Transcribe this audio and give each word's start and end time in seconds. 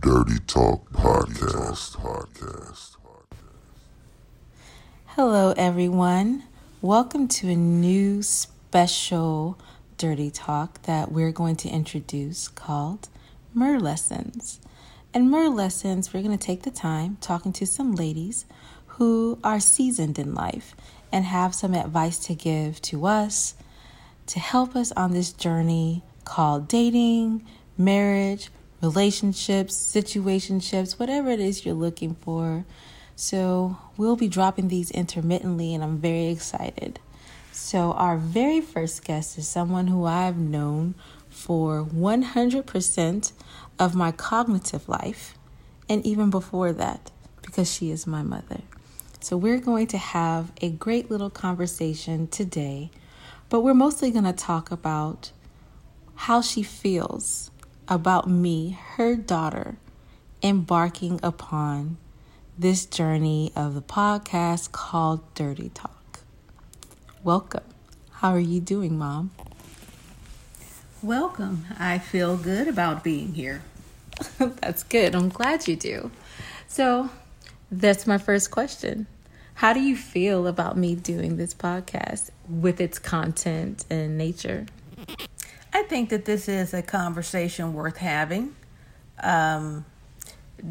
Dirty 0.00 0.38
Talk 0.46 0.90
Podcast. 0.92 1.96
Podcast. 1.96 2.96
Hello, 5.08 5.52
everyone. 5.58 6.44
Welcome 6.80 7.28
to 7.28 7.50
a 7.50 7.54
new 7.54 8.22
special 8.22 9.58
Dirty 9.98 10.30
Talk 10.30 10.80
that 10.84 11.12
we're 11.12 11.32
going 11.32 11.56
to 11.56 11.68
introduce 11.68 12.48
called 12.48 13.10
Mer 13.52 13.78
Lessons. 13.78 14.58
And 15.12 15.30
Mer 15.30 15.50
Lessons, 15.50 16.14
we're 16.14 16.22
going 16.22 16.38
to 16.38 16.46
take 16.46 16.62
the 16.62 16.70
time 16.70 17.18
talking 17.20 17.52
to 17.52 17.66
some 17.66 17.94
ladies 17.94 18.46
who 18.86 19.38
are 19.44 19.60
seasoned 19.60 20.18
in 20.18 20.34
life 20.34 20.74
and 21.12 21.26
have 21.26 21.54
some 21.54 21.74
advice 21.74 22.18
to 22.20 22.34
give 22.34 22.80
to 22.82 23.04
us 23.04 23.54
to 24.28 24.40
help 24.40 24.74
us 24.74 24.92
on 24.92 25.12
this 25.12 25.30
journey 25.30 26.02
called 26.24 26.68
dating, 26.68 27.44
marriage, 27.76 28.48
relationships, 28.82 29.74
situationships, 29.74 30.98
whatever 30.98 31.30
it 31.30 31.40
is 31.40 31.64
you're 31.64 31.74
looking 31.74 32.14
for. 32.14 32.64
So, 33.16 33.76
we'll 33.96 34.16
be 34.16 34.28
dropping 34.28 34.68
these 34.68 34.90
intermittently, 34.90 35.74
and 35.74 35.84
I'm 35.84 35.98
very 35.98 36.28
excited. 36.28 36.98
So, 37.52 37.92
our 37.92 38.16
very 38.16 38.62
first 38.62 39.04
guest 39.04 39.36
is 39.36 39.46
someone 39.46 39.88
who 39.88 40.06
I've 40.06 40.38
known 40.38 40.94
for 41.28 41.84
100% 41.84 43.32
of 43.78 43.94
my 43.94 44.12
cognitive 44.12 44.88
life, 44.88 45.34
and 45.88 46.04
even 46.06 46.30
before 46.30 46.72
that, 46.72 47.10
because 47.42 47.70
she 47.70 47.90
is 47.90 48.06
my 48.06 48.22
mother. 48.22 48.62
So, 49.20 49.36
we're 49.36 49.58
going 49.58 49.88
to 49.88 49.98
have 49.98 50.52
a 50.62 50.70
great 50.70 51.10
little 51.10 51.28
conversation 51.28 52.26
today, 52.28 52.90
but 53.50 53.60
we're 53.60 53.74
mostly 53.74 54.10
going 54.10 54.24
to 54.24 54.32
talk 54.32 54.70
about 54.70 55.32
how 56.14 56.40
she 56.40 56.62
feels 56.62 57.49
about 57.90 58.30
me, 58.30 58.78
her 58.94 59.16
daughter, 59.16 59.76
embarking 60.44 61.18
upon 61.24 61.98
this 62.56 62.86
journey 62.86 63.50
of 63.56 63.74
the 63.74 63.82
podcast 63.82 64.70
called 64.70 65.34
Dirty 65.34 65.70
Talk. 65.74 66.20
Welcome. 67.24 67.64
How 68.12 68.30
are 68.30 68.38
you 68.38 68.60
doing, 68.60 68.96
Mom? 68.96 69.32
Welcome. 71.02 71.66
I 71.78 71.98
feel 71.98 72.36
good 72.36 72.68
about 72.68 73.02
being 73.02 73.34
here. 73.34 73.62
That's 74.38 74.84
good. 74.84 75.16
I'm 75.16 75.28
glad 75.28 75.66
you 75.66 75.74
do. 75.74 76.12
So, 76.68 77.10
that's 77.72 78.06
my 78.06 78.18
first 78.18 78.50
question. 78.50 79.06
How 79.54 79.72
do 79.72 79.80
you 79.80 79.96
feel 79.96 80.46
about 80.46 80.76
me 80.76 80.94
doing 80.94 81.36
this 81.36 81.54
podcast 81.54 82.30
with 82.48 82.80
its 82.80 82.98
content 82.98 83.84
and 83.90 84.16
nature? 84.16 84.66
I 85.80 85.84
think 85.84 86.10
that 86.10 86.26
this 86.26 86.46
is 86.46 86.74
a 86.74 86.82
conversation 86.82 87.72
worth 87.72 87.96
having. 87.96 88.54
Um, 89.22 89.86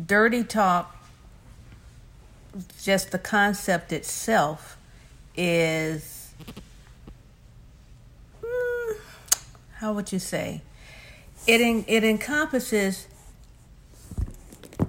dirty 0.05 0.43
talk, 0.43 0.95
just 2.79 3.11
the 3.11 3.17
concept 3.17 3.91
itself, 3.91 4.77
is 5.35 6.31
mm, 8.43 8.97
how 9.77 9.93
would 9.93 10.11
you 10.11 10.19
say? 10.19 10.61
It 11.47 11.59
en- 11.59 11.85
it 11.87 12.03
encompasses 12.03 13.07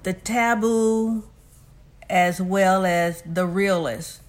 the 0.03 0.13
taboo 0.13 1.23
as 2.07 2.39
well 2.39 2.85
as 2.85 3.23
the 3.23 3.47
realists 3.47 4.19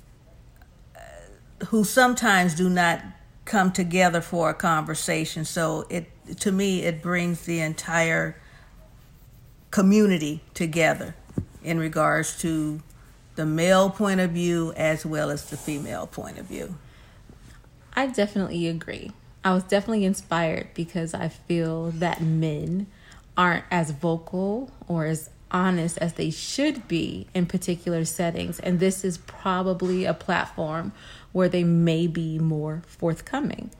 uh, 0.97 1.67
who 1.67 1.85
sometimes 1.85 2.55
do 2.55 2.71
not 2.71 3.03
come 3.45 3.73
together 3.73 4.21
for 4.21 4.51
a 4.51 4.55
conversation. 4.55 5.45
So 5.45 5.87
it 5.91 6.11
to 6.41 6.53
me 6.53 6.83
it 6.83 7.03
brings 7.03 7.43
the 7.43 7.61
entire 7.61 8.37
community 9.71 10.43
together 10.55 11.15
in 11.63 11.79
regards 11.79 12.39
to 12.41 12.81
the 13.35 13.47
male 13.47 13.91
point 13.91 14.21
of 14.21 14.31
view 14.31 14.73
as 14.77 15.07
well 15.07 15.31
as 15.31 15.49
the 15.51 15.57
female 15.57 16.07
point 16.07 16.39
of 16.39 16.47
view. 16.47 16.77
I 17.95 18.07
definitely 18.07 18.69
agree. 18.69 19.13
I 19.45 19.53
was 19.55 19.65
definitely 19.65 20.05
inspired 20.05 20.69
because 20.75 21.15
I 21.15 21.29
feel 21.29 21.91
that 21.93 22.23
men 22.23 22.87
aren't 23.37 23.65
as 23.71 23.91
vocal 23.91 24.71
or 24.87 25.07
as 25.07 25.31
honest 25.53 25.99
as 25.99 26.15
they 26.15 26.31
should 26.31 26.89
be 26.89 27.27
in 27.35 27.47
particular 27.47 28.05
settings. 28.05 28.59
And 28.61 28.81
this 28.81 29.05
is 29.05 29.19
probably 29.19 30.05
a 30.05 30.15
platform 30.15 30.93
where 31.33 31.49
they 31.49 31.65
may 31.65 32.07
be 32.07 32.39
more 32.39 32.83
forthcoming. 32.87 33.71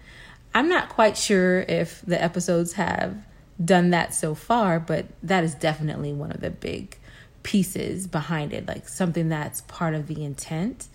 I'm 0.55 0.69
not 0.69 0.89
quite 0.89 1.17
sure 1.17 1.61
if 1.61 2.03
the 2.03 2.23
episodes 2.23 2.75
have 2.75 3.25
done 3.63 3.91
that 3.91 4.15
so 4.15 4.35
far, 4.35 4.79
but 4.79 5.07
that 5.23 5.45
is 5.45 5.55
definitely 5.55 6.13
one 6.13 6.31
of 6.31 6.41
the 6.41 6.51
big 6.51 6.99
pieces 7.43 8.07
behind 8.07 8.53
it, 8.53 8.67
like 8.67 8.89
something 8.89 9.29
that's 9.29 9.63
part 9.63 9.95
of 9.95 10.07
the 10.07 10.25
intent 10.25 10.89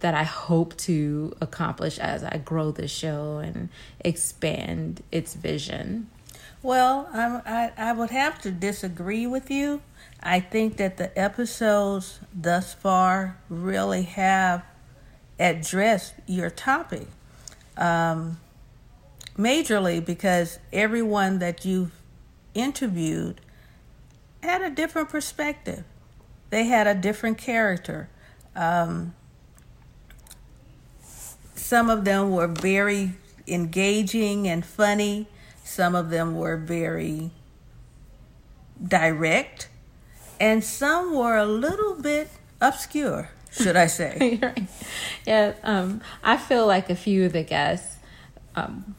that 0.00 0.14
I 0.14 0.22
hope 0.22 0.76
to 0.78 1.34
accomplish 1.40 1.98
as 1.98 2.22
I 2.22 2.38
grow 2.38 2.70
the 2.70 2.86
show 2.86 3.38
and 3.38 3.68
expand 4.00 5.02
its 5.10 5.34
vision. 5.34 6.08
Well, 6.62 7.08
I, 7.12 7.72
I, 7.76 7.88
I 7.90 7.92
would 7.92 8.10
have 8.10 8.40
to 8.42 8.50
disagree 8.50 9.26
with 9.26 9.50
you. 9.50 9.80
I 10.20 10.40
think 10.40 10.76
that 10.78 10.96
the 10.96 11.16
episodes 11.18 12.20
thus 12.34 12.74
far 12.74 13.38
really 13.48 14.02
have 14.02 14.64
addressed 15.38 16.14
your 16.26 16.50
topic 16.50 17.06
um, 17.76 18.40
majorly 19.36 20.04
because 20.04 20.58
everyone 20.72 21.38
that 21.38 21.64
you've 21.64 21.92
interviewed 22.54 23.40
had 24.42 24.62
a 24.62 24.70
different 24.70 25.08
perspective. 25.08 25.84
They 26.50 26.64
had 26.64 26.86
a 26.86 26.94
different 26.94 27.38
character. 27.38 28.08
Um, 28.56 29.14
some 31.54 31.90
of 31.90 32.04
them 32.04 32.30
were 32.32 32.48
very 32.48 33.12
engaging 33.46 34.48
and 34.48 34.64
funny. 34.64 35.28
Some 35.62 35.94
of 35.94 36.10
them 36.10 36.36
were 36.36 36.56
very 36.56 37.30
direct 38.82 39.68
and 40.40 40.62
some 40.62 41.14
were 41.14 41.36
a 41.36 41.46
little 41.46 41.94
bit 41.94 42.28
obscure, 42.60 43.30
should 43.52 43.76
I 43.76 43.86
say? 43.86 44.38
right. 44.42 44.68
Yeah, 45.26 45.54
um, 45.62 46.00
I 46.22 46.36
feel 46.36 46.66
like 46.66 46.90
a 46.90 46.96
few 46.96 47.24
of 47.26 47.32
the 47.32 47.42
guests, 47.42 47.96
um, 48.56 48.96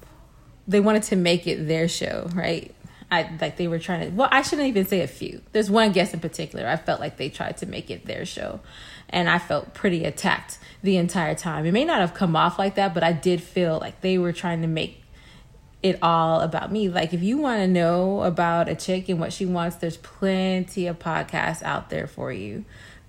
they 0.68 0.80
wanted 0.80 1.04
to 1.04 1.16
make 1.16 1.48
it 1.48 1.68
their 1.68 1.88
show, 1.88 2.30
right? 2.34 2.74
I 3.12 3.30
like 3.42 3.58
they 3.58 3.68
were 3.68 3.80
trying 3.80 4.02
to. 4.02 4.16
Well, 4.16 4.30
I 4.32 4.44
shouldn't 4.44 4.68
even 4.68 4.86
say 4.86 5.02
a 5.02 5.08
few. 5.08 5.42
There's 5.52 5.70
one 5.70 5.92
guest 5.92 6.14
in 6.14 6.20
particular. 6.20 6.68
I 6.68 6.76
felt 6.76 7.00
like 7.00 7.18
they 7.18 7.30
tried 7.30 7.58
to 7.58 7.66
make 7.66 7.90
it 7.90 8.06
their 8.06 8.24
show, 8.24 8.60
and 9.10 9.28
I 9.28 9.40
felt 9.40 9.74
pretty 9.74 10.06
attacked 10.06 10.60
the 10.84 10.98
entire 10.98 11.34
time. 11.34 11.66
It 11.66 11.72
may 11.72 11.86
not 11.86 12.02
have 12.02 12.14
come 12.14 12.36
off 12.36 12.60
like 12.60 12.76
that, 12.76 12.94
but 12.94 13.04
I 13.04 13.14
did 13.14 13.42
feel 13.42 13.80
like 13.80 14.02
they 14.02 14.20
were 14.20 14.32
trying 14.32 14.62
to 14.62 14.68
make 14.68 15.02
it 15.82 15.98
all 16.02 16.42
about 16.42 16.72
me. 16.72 16.90
Like 16.90 17.14
if 17.14 17.24
you 17.24 17.38
want 17.38 17.62
to 17.62 17.68
know 17.68 18.24
about 18.24 18.68
a 18.68 18.76
chick 18.76 19.10
and 19.10 19.20
what 19.20 19.32
she 19.32 19.46
wants, 19.46 19.78
there's 19.78 19.98
plenty 19.98 20.88
of 20.88 21.00
podcasts 21.00 21.64
out 21.64 21.90
there 21.90 22.08
for 22.08 22.32
you 22.32 22.66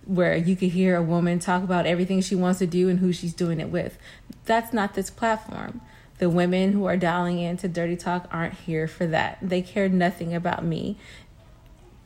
where 0.06 0.36
you 0.36 0.56
could 0.56 0.70
hear 0.70 0.96
a 0.96 1.02
woman 1.02 1.38
talk 1.38 1.62
about 1.62 1.86
everything 1.86 2.20
she 2.20 2.34
wants 2.34 2.58
to 2.58 2.66
do 2.66 2.88
and 2.88 2.98
who 2.98 3.12
she's 3.12 3.34
doing 3.34 3.60
it 3.60 3.68
with. 3.68 3.98
That's 4.44 4.72
not 4.72 4.94
this 4.94 5.10
platform. 5.10 5.80
The 6.18 6.30
women 6.30 6.72
who 6.72 6.84
are 6.86 6.96
dialing 6.96 7.38
into 7.38 7.68
Dirty 7.68 7.96
Talk 7.96 8.28
aren't 8.30 8.54
here 8.54 8.86
for 8.86 9.06
that. 9.06 9.38
They 9.40 9.62
care 9.62 9.88
nothing 9.88 10.34
about 10.34 10.64
me. 10.64 10.96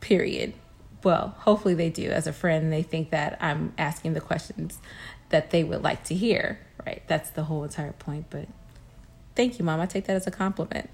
Period. 0.00 0.54
Well, 1.02 1.34
hopefully 1.40 1.74
they 1.74 1.90
do 1.90 2.10
as 2.10 2.26
a 2.26 2.32
friend. 2.32 2.72
They 2.72 2.82
think 2.82 3.10
that 3.10 3.36
I'm 3.40 3.72
asking 3.76 4.14
the 4.14 4.20
questions 4.20 4.78
that 5.30 5.50
they 5.50 5.64
would 5.64 5.82
like 5.82 6.04
to 6.04 6.14
hear, 6.14 6.60
right? 6.86 7.02
That's 7.06 7.30
the 7.30 7.44
whole 7.44 7.64
entire 7.64 7.92
point, 7.92 8.26
but 8.30 8.48
Thank 9.34 9.58
you, 9.58 9.64
Mom. 9.64 9.80
I 9.80 9.86
take 9.86 10.06
that 10.06 10.16
as 10.16 10.26
a 10.26 10.30
compliment. 10.30 10.90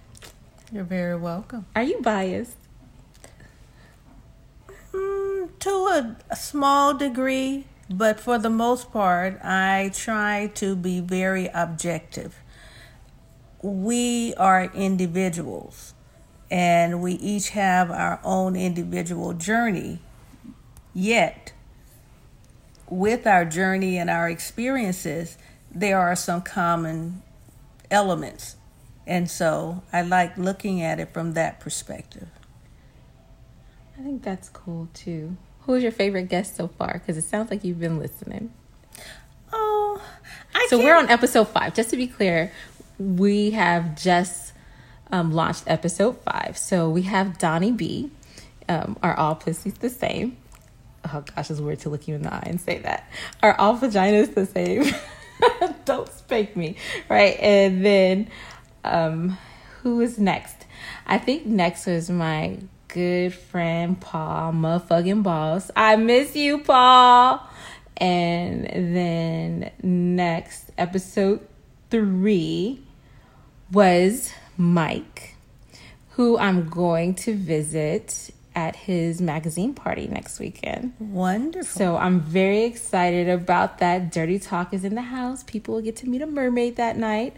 You're 0.72 0.84
very 0.84 1.16
welcome. 1.16 1.66
Are 1.74 1.82
you 1.82 2.00
biased? 2.00 2.56
Mm, 4.92 5.50
to 5.58 5.70
a, 5.70 6.16
a 6.30 6.36
small 6.36 6.94
degree, 6.94 7.66
but 7.90 8.18
for 8.18 8.38
the 8.38 8.50
most 8.50 8.92
part, 8.92 9.38
I 9.44 9.90
try 9.94 10.50
to 10.54 10.74
be 10.74 11.00
very 11.00 11.48
objective. 11.52 12.36
We 13.62 14.32
are 14.34 14.70
individuals 14.74 15.94
and 16.50 17.00
we 17.00 17.12
each 17.14 17.50
have 17.50 17.90
our 17.90 18.20
own 18.24 18.56
individual 18.56 19.32
journey. 19.34 20.00
Yet, 20.92 21.52
with 22.88 23.26
our 23.26 23.44
journey 23.44 23.98
and 23.98 24.10
our 24.10 24.28
experiences, 24.28 25.38
there 25.70 25.98
are 25.98 26.16
some 26.16 26.42
common 26.42 27.22
elements. 27.90 28.56
And 29.06 29.30
so 29.30 29.82
I 29.92 30.02
like 30.02 30.36
looking 30.38 30.82
at 30.82 31.00
it 31.00 31.12
from 31.12 31.32
that 31.34 31.60
perspective. 31.60 32.28
I 33.98 34.02
think 34.02 34.22
that's 34.22 34.48
cool 34.48 34.88
too. 34.94 35.36
Who's 35.62 35.82
your 35.82 35.92
favorite 35.92 36.28
guest 36.28 36.56
so 36.56 36.68
far? 36.68 36.94
Because 36.94 37.16
it 37.16 37.24
sounds 37.24 37.50
like 37.50 37.64
you've 37.64 37.80
been 37.80 37.98
listening. 37.98 38.52
Oh, 39.52 40.02
I 40.54 40.66
so 40.70 40.76
can't... 40.76 40.84
we're 40.84 40.96
on 40.96 41.10
episode 41.10 41.48
five. 41.48 41.74
Just 41.74 41.90
to 41.90 41.96
be 41.96 42.06
clear, 42.06 42.52
we 42.98 43.50
have 43.50 44.00
just 44.00 44.52
um, 45.12 45.32
launched 45.32 45.64
episode 45.66 46.18
five. 46.20 46.56
So 46.56 46.88
we 46.88 47.02
have 47.02 47.38
Donnie 47.38 47.72
B. 47.72 48.10
um, 48.68 48.96
are 49.02 49.14
all 49.14 49.34
pussies 49.34 49.74
the 49.74 49.90
same? 49.90 50.36
Oh 51.12 51.24
gosh, 51.34 51.50
it's 51.50 51.60
weird 51.60 51.80
to 51.80 51.88
look 51.88 52.06
you 52.08 52.14
in 52.14 52.22
the 52.22 52.32
eye 52.32 52.44
and 52.46 52.60
say 52.60 52.78
that. 52.78 53.10
Are 53.42 53.54
all 53.58 53.76
vaginas 53.76 54.34
the 54.34 54.46
same? 54.46 54.84
Don't 55.84 56.08
spank 56.08 56.56
me, 56.56 56.76
right? 57.08 57.36
And 57.40 57.84
then, 57.84 58.28
um, 58.84 59.38
who 59.82 60.00
is 60.00 60.18
next? 60.18 60.66
I 61.06 61.18
think 61.18 61.46
next 61.46 61.86
was 61.86 62.10
my 62.10 62.58
good 62.88 63.32
friend 63.34 64.00
Paul, 64.00 64.52
motherfucking 64.52 65.22
boss. 65.22 65.70
I 65.76 65.96
miss 65.96 66.34
you, 66.34 66.58
Paul. 66.58 67.46
And 67.96 68.64
then 68.94 69.70
next, 69.82 70.70
episode 70.78 71.46
three 71.90 72.82
was 73.70 74.32
Mike, 74.56 75.36
who 76.10 76.38
I'm 76.38 76.68
going 76.68 77.14
to 77.16 77.34
visit 77.34 78.30
at 78.54 78.74
his 78.74 79.20
magazine 79.20 79.74
party 79.74 80.06
next 80.08 80.40
weekend. 80.40 80.92
Wonderful. 80.98 81.78
So 81.78 81.96
I'm 81.96 82.20
very 82.20 82.64
excited 82.64 83.28
about 83.28 83.78
that. 83.78 84.12
Dirty 84.12 84.38
Talk 84.38 84.74
is 84.74 84.84
in 84.84 84.94
the 84.94 85.02
house. 85.02 85.42
People 85.44 85.74
will 85.74 85.82
get 85.82 85.96
to 85.96 86.08
meet 86.08 86.22
a 86.22 86.26
mermaid 86.26 86.76
that 86.76 86.96
night. 86.96 87.36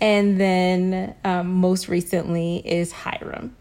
And 0.00 0.40
then 0.40 1.14
um, 1.24 1.54
most 1.54 1.88
recently 1.88 2.58
is 2.64 2.92
Hiram. 2.92 3.56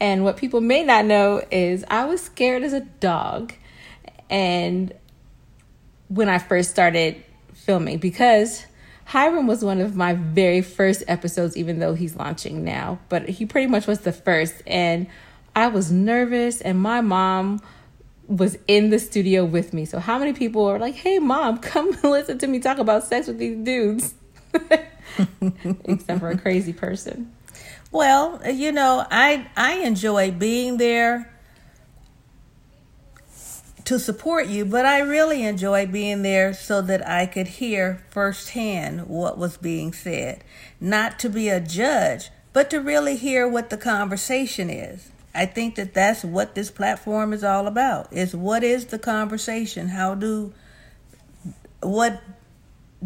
And 0.00 0.24
what 0.24 0.36
people 0.36 0.60
may 0.60 0.84
not 0.84 1.04
know 1.04 1.42
is 1.50 1.84
I 1.88 2.04
was 2.04 2.20
scared 2.20 2.62
as 2.62 2.72
a 2.72 2.80
dog. 2.80 3.52
And 4.30 4.92
when 6.08 6.28
I 6.28 6.38
first 6.38 6.70
started 6.70 7.22
filming, 7.52 7.98
because 7.98 8.64
Hiram 9.06 9.46
was 9.46 9.64
one 9.64 9.80
of 9.80 9.96
my 9.96 10.14
very 10.14 10.62
first 10.62 11.02
episodes, 11.08 11.56
even 11.56 11.78
though 11.78 11.94
he's 11.94 12.16
launching 12.16 12.64
now, 12.64 12.98
but 13.08 13.28
he 13.28 13.44
pretty 13.44 13.66
much 13.66 13.86
was 13.86 14.00
the 14.00 14.12
first. 14.12 14.62
And 14.66 15.06
I 15.56 15.68
was 15.68 15.92
nervous, 15.92 16.60
and 16.60 16.78
my 16.80 17.00
mom 17.00 17.60
was 18.26 18.58
in 18.66 18.90
the 18.90 18.98
studio 18.98 19.44
with 19.44 19.72
me. 19.72 19.84
So, 19.84 19.98
how 19.98 20.18
many 20.18 20.32
people 20.32 20.64
are 20.66 20.78
like, 20.78 20.94
hey, 20.94 21.18
mom, 21.18 21.58
come 21.70 21.96
listen 22.02 22.38
to 22.38 22.46
me 22.46 22.58
talk 22.60 22.78
about 22.78 23.04
sex 23.04 23.26
with 23.26 23.38
these 23.38 23.56
dudes? 23.64 24.14
Except 25.84 26.20
for 26.20 26.30
a 26.30 26.38
crazy 26.38 26.72
person. 26.72 27.32
Well, 27.90 28.40
you 28.50 28.72
know, 28.72 29.06
I 29.10 29.46
I 29.56 29.74
enjoy 29.78 30.32
being 30.32 30.78
there 30.78 31.30
to 33.84 33.98
support 33.98 34.46
you, 34.48 34.64
but 34.64 34.86
I 34.86 35.00
really 35.00 35.44
enjoy 35.44 35.86
being 35.86 36.22
there 36.22 36.54
so 36.54 36.80
that 36.82 37.06
I 37.06 37.26
could 37.26 37.46
hear 37.46 38.02
firsthand 38.10 39.06
what 39.08 39.38
was 39.38 39.56
being 39.56 39.92
said. 39.92 40.42
Not 40.80 41.18
to 41.20 41.28
be 41.28 41.48
a 41.48 41.60
judge, 41.60 42.30
but 42.52 42.70
to 42.70 42.80
really 42.80 43.16
hear 43.16 43.46
what 43.46 43.70
the 43.70 43.76
conversation 43.76 44.70
is. 44.70 45.10
I 45.34 45.46
think 45.46 45.74
that 45.74 45.94
that's 45.94 46.24
what 46.24 46.54
this 46.54 46.70
platform 46.70 47.32
is 47.32 47.42
all 47.42 47.66
about. 47.66 48.12
Is 48.12 48.36
what 48.36 48.62
is 48.62 48.86
the 48.86 48.98
conversation? 48.98 49.88
How 49.88 50.14
do 50.14 50.52
what 51.82 52.22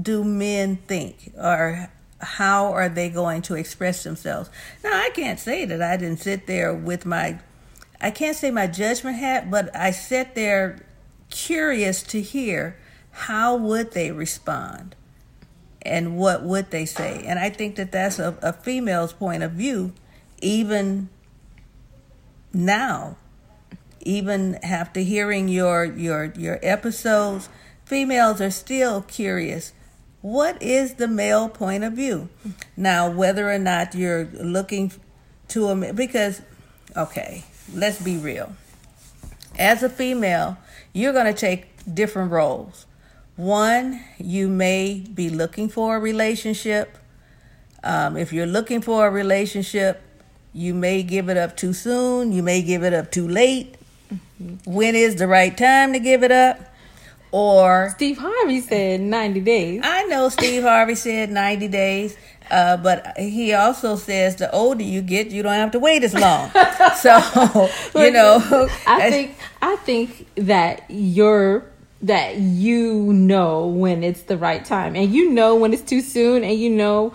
do 0.01 0.23
men 0.23 0.77
think 0.77 1.33
or 1.37 1.91
how 2.21 2.73
are 2.73 2.89
they 2.89 3.09
going 3.09 3.43
to 3.43 3.55
express 3.55 4.03
themselves? 4.05 4.51
Now, 4.85 4.93
I 4.93 5.11
can't 5.11 5.41
say 5.41 5.65
that 5.65 5.81
I 5.81 5.97
didn't 5.97 6.21
sit 6.21 6.47
there 6.47 6.75
with 6.75 7.07
my 7.07 7.39
I 8.01 8.11
can't 8.11 8.37
say 8.37 8.51
my 8.51 8.67
judgment 8.67 9.17
hat, 9.17 9.51
but 9.51 9.75
I 9.75 9.91
sat 9.91 10.35
there 10.35 10.85
curious 11.31 12.03
to 12.05 12.21
hear 12.21 12.77
how 13.11 13.57
would 13.57 13.93
they 13.93 14.13
respond 14.13 14.95
and 15.83 16.17
what 16.17 16.43
would 16.43 16.71
they 16.71 16.85
say. 16.85 17.25
And 17.27 17.39
I 17.39 17.51
think 17.51 17.77
that 17.77 17.91
that's 17.91 18.19
a, 18.19 18.37
a 18.43 18.53
female's 18.53 19.13
point 19.13 19.43
of 19.43 19.53
view, 19.53 19.93
even 20.41 21.09
now 22.53 23.17
even 24.01 24.55
after 24.57 25.01
hearing 25.01 25.49
your 25.49 25.85
your 25.85 26.33
your 26.37 26.59
episodes 26.63 27.49
females 27.85 28.41
are 28.41 28.51
still 28.51 29.03
curious. 29.03 29.73
What 30.21 30.61
is 30.63 30.95
the 30.95 31.09
male 31.09 31.49
point 31.49 31.85
of 31.85 31.95
view? 31.95 32.29
Now 32.77 33.11
whether 33.11 33.51
or 33.51 33.59
not 33.59 33.95
you're 33.95 34.29
looking 34.35 34.93
to 35.49 35.69
a 35.69 35.93
because 35.93 36.43
okay 36.97 37.45
let's 37.75 38.01
be 38.01 38.17
real. 38.17 38.55
As 39.59 39.83
a 39.83 39.89
female 39.89 40.57
you're 40.93 41.13
going 41.13 41.33
to 41.33 41.39
take 41.39 41.67
different 41.93 42.31
roles. 42.31 42.87
One 43.37 44.03
you 44.19 44.49
may 44.49 45.05
be 45.15 45.29
looking 45.31 45.69
for 45.69 45.97
a 45.97 46.01
relationship. 46.01 46.99
Um, 47.85 48.17
if 48.17 48.33
you're 48.33 48.47
looking 48.47 48.81
for 48.81 49.07
a 49.07 49.11
relationship 49.11 50.03
you 50.53 50.75
may 50.75 51.03
give 51.03 51.29
it 51.29 51.37
up 51.37 51.57
too 51.57 51.73
soon. 51.73 52.33
You 52.33 52.43
may 52.43 52.63
give 52.63 52.83
it 52.83 52.93
up 52.93 53.11
too 53.11 53.29
late. 53.29 53.77
Mm-hmm. 54.13 54.73
When 54.73 54.95
is 54.95 55.17
the 55.17 55.27
right 55.27 55.57
time 55.57 55.93
to 55.93 55.99
give 55.99 56.23
it 56.23 56.33
up? 56.33 56.61
Or 57.31 57.91
Steve 57.95 58.19
Harvey 58.19 58.61
said 58.61 59.01
90 59.01 59.41
days. 59.41 59.81
I 59.85 60.05
know 60.05 60.31
Steve 60.31 60.63
Harvey 60.63 60.95
said 60.95 61.31
90 61.31 61.69
days. 61.69 62.17
Uh, 62.51 62.79
but 62.79 63.19
he 63.19 63.53
also 63.53 63.97
says 63.97 64.37
the 64.37 64.51
older 64.53 64.83
you 64.83 65.03
get, 65.03 65.31
you 65.31 65.43
don't 65.43 65.53
have 65.53 65.73
to 65.73 65.79
wait 65.79 66.03
as 66.03 66.15
long. 66.15 66.51
so, 66.97 67.19
you 67.95 68.11
know, 68.11 68.69
I 68.87 69.11
think 69.11 69.37
I 69.61 69.77
think 69.77 70.27
that 70.37 70.85
you're 70.89 71.67
that 72.01 72.37
you 72.37 73.13
know 73.13 73.67
when 73.67 74.05
it's 74.05 74.23
the 74.23 74.37
right 74.37 74.65
time. 74.65 74.95
And 74.95 75.13
you 75.13 75.31
know 75.31 75.57
when 75.57 75.73
it's 75.73 75.83
too 75.83 76.01
soon 76.01 76.45
and 76.45 76.59
you 76.59 76.71
know 76.71 77.11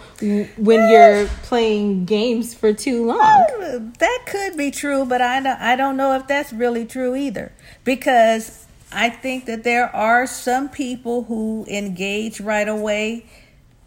when 0.58 0.90
you're 0.90 1.28
playing 1.44 2.06
games 2.06 2.54
for 2.54 2.74
too 2.74 3.06
long. 3.06 3.94
That 4.00 4.20
could 4.28 4.58
be 4.58 4.72
true 4.72 5.06
but 5.06 5.22
i 5.22 5.40
don't, 5.40 5.60
I 5.60 5.76
don't 5.76 5.98
know 5.98 6.16
if 6.16 6.28
that's 6.28 6.52
really 6.52 6.86
true 6.86 7.16
either. 7.16 7.52
Because 7.84 8.66
i 8.92 9.10
think 9.10 9.46
that 9.46 9.64
there 9.64 9.94
are 9.96 10.28
some 10.28 10.70
people 10.70 11.24
who 11.24 11.66
engage 11.68 12.40
right 12.40 12.68
away 12.68 13.26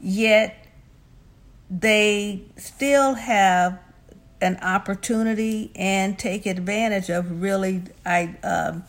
yet 0.00 0.66
they 1.70 2.42
still 2.56 3.14
have 3.14 3.78
an 4.40 4.56
opportunity 4.62 5.70
and 5.74 6.18
take 6.18 6.44
advantage 6.44 7.08
of 7.08 7.40
really 7.40 7.82
i 8.04 8.34
um, 8.42 8.82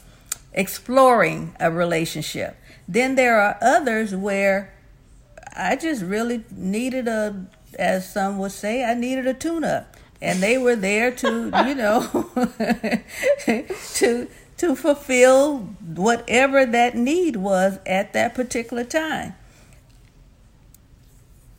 exploring 0.58 1.56
a 1.60 1.72
relationship. 1.72 2.58
Then 2.88 3.16
there 3.16 3.40
are 3.40 3.58
others 3.62 4.14
where 4.14 4.74
I 5.56 5.76
just 5.76 6.02
really 6.04 6.44
needed 6.52 7.08
a, 7.08 7.46
as 7.78 8.12
some 8.12 8.40
would 8.40 8.52
say, 8.52 8.84
I 8.84 8.96
needed 8.96 9.28
a 9.28 9.34
tune 9.34 9.64
up. 9.64 9.96
And 10.20 10.42
they 10.42 10.58
were 10.58 10.76
there 10.76 11.12
to, 11.12 11.28
you 11.68 11.76
know, 11.76 12.26
to 13.46 14.28
to 14.58 14.76
fulfill 14.76 15.60
whatever 15.60 16.66
that 16.66 16.96
need 16.96 17.36
was 17.36 17.78
at 17.86 18.14
that 18.14 18.34
particular 18.34 18.84
time. 18.84 19.36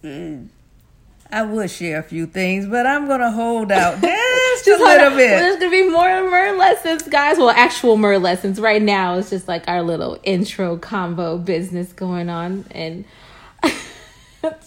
Mm. 0.03 0.49
I 1.31 1.43
would 1.43 1.71
share 1.71 2.01
a 2.01 2.03
few 2.03 2.27
things, 2.27 2.67
but 2.67 2.87
I'm 2.87 3.07
going 3.07 3.21
to 3.21 3.31
hold 3.31 3.71
out 3.71 4.01
just, 4.65 4.81
a 4.81 4.85
little 4.85 5.11
bit. 5.11 5.31
Well, 5.31 5.41
there's 5.41 5.59
going 5.59 5.71
to 5.71 5.85
be 5.85 5.91
more 5.91 6.31
mer 6.31 6.57
lessons, 6.57 7.03
guys. 7.03 7.39
Well, 7.39 7.51
actual 7.51 7.97
mer 7.97 8.19
lessons. 8.19 8.61
Right 8.61 8.83
now, 8.83 9.19
it's 9.19 9.31
just 9.31 9.49
like 9.49 9.67
our 9.69 9.83
little 9.83 10.19
intro 10.23 10.77
combo 10.77 11.39
business 11.39 11.93
going 11.93 12.29
on. 12.29 12.65
And 12.71 13.05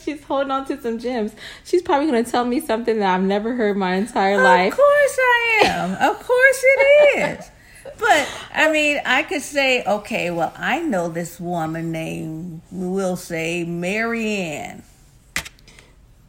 she's 0.04 0.24
holding 0.24 0.52
on 0.52 0.66
to 0.66 0.82
some 0.82 1.00
gems. 1.00 1.34
She's 1.64 1.82
probably 1.82 2.08
going 2.08 2.24
to 2.24 2.30
tell 2.30 2.46
me 2.46 2.60
something 2.60 3.00
that 3.00 3.16
I've 3.16 3.24
never 3.24 3.56
heard 3.56 3.78
my 3.78 3.96
entire 3.96 4.42
life. 4.42 4.74
Of 4.74 4.78
course 4.78 5.18
I 5.20 5.62
am. 5.66 5.92
of 5.94 6.20
course 6.24 6.64
it 6.64 7.20
is. 7.20 7.52
But 7.98 8.28
I 8.54 8.72
mean, 8.72 9.02
I 9.06 9.24
could 9.24 9.42
say, 9.42 9.84
okay, 9.84 10.32
well, 10.32 10.54
I 10.56 10.82
know 10.82 11.10
this 11.10 11.40
woman 11.40 11.92
named, 11.92 12.62
we'll 12.72 13.16
say, 13.16 13.64
Marianne 13.64 14.84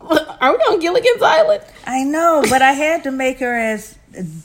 are 0.40 0.52
we 0.52 0.58
on 0.58 0.80
Gilligan's 0.80 1.22
Island? 1.22 1.62
I 1.86 2.04
know, 2.04 2.44
but 2.48 2.62
I 2.62 2.72
had 2.72 3.04
to 3.04 3.10
make 3.10 3.38
her 3.40 3.56
as 3.56 3.96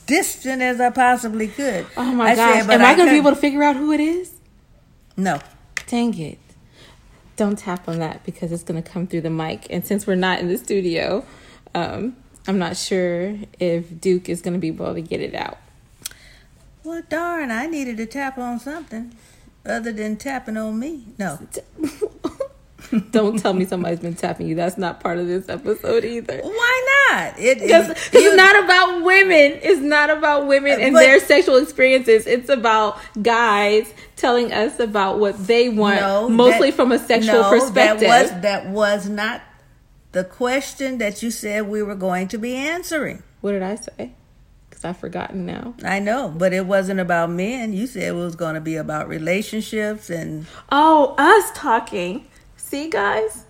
distant 0.06 0.62
as 0.62 0.80
I 0.80 0.90
possibly 0.90 1.48
could. 1.48 1.86
Oh 1.96 2.12
my 2.12 2.30
I 2.30 2.36
gosh! 2.36 2.62
Said, 2.62 2.70
Am 2.70 2.82
I, 2.82 2.90
I 2.90 2.94
going 2.94 3.08
to 3.08 3.12
be 3.12 3.18
able 3.18 3.30
to 3.30 3.36
figure 3.36 3.62
out 3.62 3.76
who 3.76 3.92
it 3.92 4.00
is? 4.00 4.32
No. 5.16 5.40
Dang 5.86 6.18
it! 6.18 6.38
Don't 7.36 7.58
tap 7.58 7.88
on 7.88 7.98
that 7.98 8.24
because 8.24 8.52
it's 8.52 8.62
going 8.62 8.82
to 8.82 8.88
come 8.88 9.06
through 9.06 9.22
the 9.22 9.30
mic. 9.30 9.66
And 9.70 9.86
since 9.86 10.06
we're 10.06 10.16
not 10.16 10.40
in 10.40 10.48
the 10.48 10.58
studio, 10.58 11.24
um, 11.74 12.16
I'm 12.46 12.58
not 12.58 12.76
sure 12.76 13.36
if 13.58 14.00
Duke 14.00 14.28
is 14.28 14.42
going 14.42 14.54
to 14.54 14.60
be 14.60 14.68
able 14.68 14.94
to 14.94 15.00
get 15.00 15.20
it 15.20 15.34
out. 15.34 15.58
Well, 16.84 17.02
darn! 17.08 17.50
I 17.50 17.66
needed 17.66 17.96
to 17.98 18.06
tap 18.06 18.38
on 18.38 18.58
something 18.60 19.14
other 19.66 19.92
than 19.92 20.16
tapping 20.16 20.56
on 20.56 20.78
me. 20.78 21.04
No. 21.18 21.38
Don't 23.10 23.38
tell 23.38 23.52
me 23.52 23.64
somebody's 23.64 24.00
been 24.00 24.14
tapping 24.14 24.46
you. 24.46 24.54
That's 24.54 24.78
not 24.78 25.00
part 25.00 25.18
of 25.18 25.26
this 25.26 25.48
episode 25.48 26.04
either. 26.04 26.40
Why 26.42 27.08
not? 27.10 27.38
It, 27.38 27.60
because 27.60 27.90
it, 27.90 27.98
it's 28.12 28.36
not 28.36 28.64
about 28.64 29.04
women. 29.04 29.58
It's 29.62 29.80
not 29.80 30.10
about 30.10 30.46
women 30.46 30.80
and 30.80 30.94
but, 30.94 31.00
their 31.00 31.20
sexual 31.20 31.56
experiences. 31.56 32.26
It's 32.26 32.48
about 32.48 32.98
guys 33.20 33.92
telling 34.16 34.52
us 34.52 34.80
about 34.80 35.18
what 35.18 35.46
they 35.46 35.68
want, 35.68 36.00
no, 36.00 36.28
mostly 36.28 36.70
that, 36.70 36.76
from 36.76 36.92
a 36.92 36.98
sexual 36.98 37.42
no, 37.42 37.50
perspective. 37.50 38.08
That 38.08 38.22
was 38.22 38.42
that 38.42 38.66
was 38.68 39.08
not 39.08 39.42
the 40.12 40.24
question 40.24 40.98
that 40.98 41.22
you 41.22 41.30
said 41.30 41.68
we 41.68 41.82
were 41.82 41.94
going 41.94 42.28
to 42.28 42.38
be 42.38 42.54
answering. 42.54 43.22
What 43.40 43.52
did 43.52 43.62
I 43.62 43.76
say? 43.76 44.12
because 44.78 44.88
I've 44.90 44.98
forgotten 44.98 45.44
now. 45.44 45.74
I 45.82 45.98
know, 45.98 46.32
but 46.36 46.52
it 46.52 46.66
wasn't 46.66 47.00
about 47.00 47.30
men. 47.30 47.72
You 47.72 47.86
said 47.86 48.02
it 48.02 48.14
was 48.14 48.36
going 48.36 48.54
to 48.54 48.60
be 48.60 48.76
about 48.76 49.08
relationships 49.08 50.08
and 50.08 50.46
Oh, 50.70 51.14
us 51.18 51.50
talking. 51.54 52.26
See, 52.68 52.90
guys, 52.90 53.46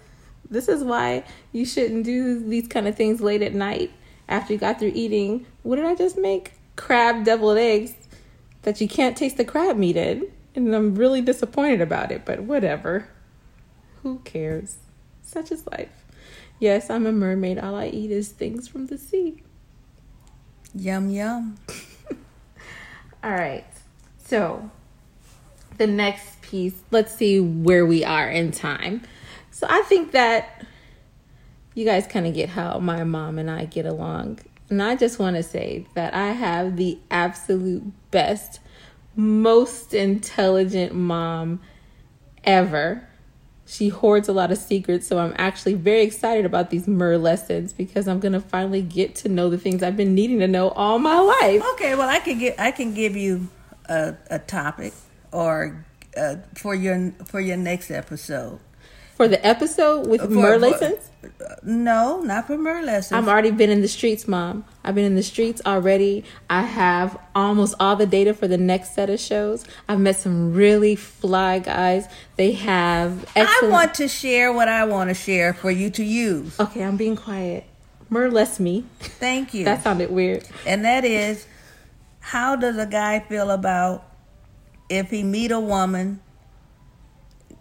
this 0.49 0.69
is 0.69 0.85
why 0.85 1.25
you 1.51 1.67
shouldn't 1.67 2.05
do 2.05 2.39
these 2.39 2.69
kind 2.69 2.87
of 2.87 2.95
things 2.95 3.21
late 3.21 3.43
at 3.43 3.53
night 3.53 3.91
after 4.29 4.53
you 4.53 4.61
got 4.61 4.79
through 4.79 4.93
eating. 4.95 5.45
What 5.65 5.75
did 5.75 5.87
I 5.87 5.97
just 5.97 6.17
make? 6.17 6.53
Crab 6.77 7.25
deviled 7.25 7.59
eggs 7.59 7.95
that 8.63 8.81
you 8.81 8.87
can't 8.87 9.17
taste 9.17 9.37
the 9.37 9.45
crab 9.45 9.77
meat 9.77 9.97
in. 9.97 10.29
And 10.55 10.73
I'm 10.73 10.95
really 10.95 11.21
disappointed 11.21 11.81
about 11.81 12.13
it, 12.13 12.25
but 12.25 12.45
whatever. 12.45 13.09
Who 14.05 14.21
cares? 14.21 14.77
Such 15.21 15.51
is 15.51 15.67
life. 15.67 16.05
Yes, 16.61 16.89
I'm 16.89 17.05
a 17.05 17.11
mermaid. 17.11 17.59
All 17.59 17.75
I 17.75 17.89
eat 17.89 18.13
is 18.13 18.29
things 18.29 18.69
from 18.69 18.87
the 18.87 18.99
sea. 18.99 19.43
yum 20.77 21.11
yum. 21.11 21.59
All 23.25 23.33
right. 23.33 23.67
So, 24.19 24.71
the 25.77 25.89
next 25.89 26.38
piece, 26.49 26.75
let's 26.91 27.15
see 27.15 27.41
where 27.41 27.85
we 27.87 28.05
are 28.05 28.29
in 28.29 28.51
time. 28.51 29.03
So, 29.51 29.67
I 29.69 29.83
think 29.83 30.13
that 30.13 30.65
you 31.75 31.85
guys 31.85 32.07
kind 32.07 32.27
of 32.27 32.35
get 32.35 32.49
how 32.49 32.79
my 32.79 33.05
mom 33.05 33.39
and 33.39 33.51
I 33.51 33.65
get 33.65 33.87
along. 33.87 34.41
And 34.69 34.83
I 34.83 34.97
just 34.97 35.19
want 35.19 35.37
to 35.37 35.43
say 35.43 35.87
that 35.95 36.13
I 36.13 36.33
have 36.33 36.77
the 36.77 36.99
absolute 37.11 37.85
best, 38.11 38.61
most 39.15 39.95
intelligent 39.95 40.95
mom 40.95 41.61
ever. 42.45 43.09
She 43.65 43.91
hoards 43.91 44.29
a 44.29 44.33
lot 44.33 44.51
of 44.51 44.59
secrets, 44.59 45.07
so 45.07 45.19
I'm 45.19 45.35
actually 45.37 45.75
very 45.75 46.03
excited 46.03 46.45
about 46.45 46.71
these 46.71 46.89
Mer 46.89 47.17
lessons 47.17 47.73
because 47.73 48.09
I'm 48.09 48.19
gonna 48.19 48.41
finally 48.41 48.83
get 48.83 49.15
to 49.17 49.29
know 49.29 49.51
the 49.51 49.59
things 49.59 49.83
I've 49.83 49.97
been 49.97 50.15
needing 50.15 50.39
to 50.41 50.49
know 50.49 50.71
all 50.71 50.99
my 50.99 51.19
life. 51.19 51.63
Okay, 51.75 51.95
well, 51.95 52.09
I 52.09 52.19
can 52.19 52.39
get 52.39 52.59
I 52.59 52.71
can 52.71 52.95
give 52.95 53.15
you 53.15 53.49
a, 53.89 54.15
a 54.31 54.39
topic 54.39 54.95
or 55.33 55.85
uh, 56.19 56.37
for 56.55 56.75
your 56.75 57.13
for 57.27 57.41
your 57.41 57.57
next 57.57 57.91
episode. 57.91 58.59
For 59.17 59.27
the 59.27 59.45
episode 59.45 60.07
with 60.07 60.21
For- 60.21 60.29
Mer 60.29 60.59
lessons, 60.59 61.11
No, 61.65 62.21
not 62.23 62.47
for 62.47 62.57
mer 62.57 62.83
lessons. 62.85 63.19
I've 63.19 63.27
already 63.27 63.51
been 63.51 63.69
in 63.69 63.81
the 63.81 63.89
streets, 63.89 64.29
Mom. 64.29 64.65
I've 64.85 64.95
been 64.95 65.05
in 65.05 65.17
the 65.17 65.25
streets 65.25 65.61
already. 65.67 66.23
I 66.49 66.63
have 66.63 67.19
almost 67.35 67.75
all 67.81 67.97
the 67.97 68.07
data 68.07 68.33
for 68.33 68.47
the 68.47 68.57
next 68.59 68.95
set 68.95 69.11
of 69.11 69.19
shows. 69.19 69.65
I've 69.89 69.99
met 69.99 70.15
some 70.17 70.55
really 70.55 70.95
fly 70.95 71.59
guys. 71.59 72.07
They 72.37 72.53
have 72.53 73.27
I 73.35 73.61
want 73.65 73.95
to 73.95 74.07
share 74.07 74.53
what 74.53 74.69
I 74.69 74.85
want 74.85 75.11
to 75.11 75.15
share 75.15 75.53
for 75.53 75.71
you 75.73 75.91
to 75.91 76.05
use. 76.05 76.59
okay, 76.61 76.85
I'm 76.85 76.97
being 76.97 77.17
quiet. 77.17 77.65
Mer 78.11 78.31
less 78.31 78.61
me. 78.61 78.85
Thank 79.01 79.53
you. 79.53 79.65
That 79.71 79.83
sounded 79.83 80.13
weird. 80.13 80.45
and 80.65 80.85
that 80.85 81.05
is 81.05 81.45
how 82.21 82.55
does 82.55 82.77
a 82.79 82.87
guy 82.87 83.19
feel 83.19 83.51
about 83.51 84.05
if 84.89 85.11
he 85.11 85.23
meet 85.23 85.51
a 85.51 85.61
woman 85.61 86.21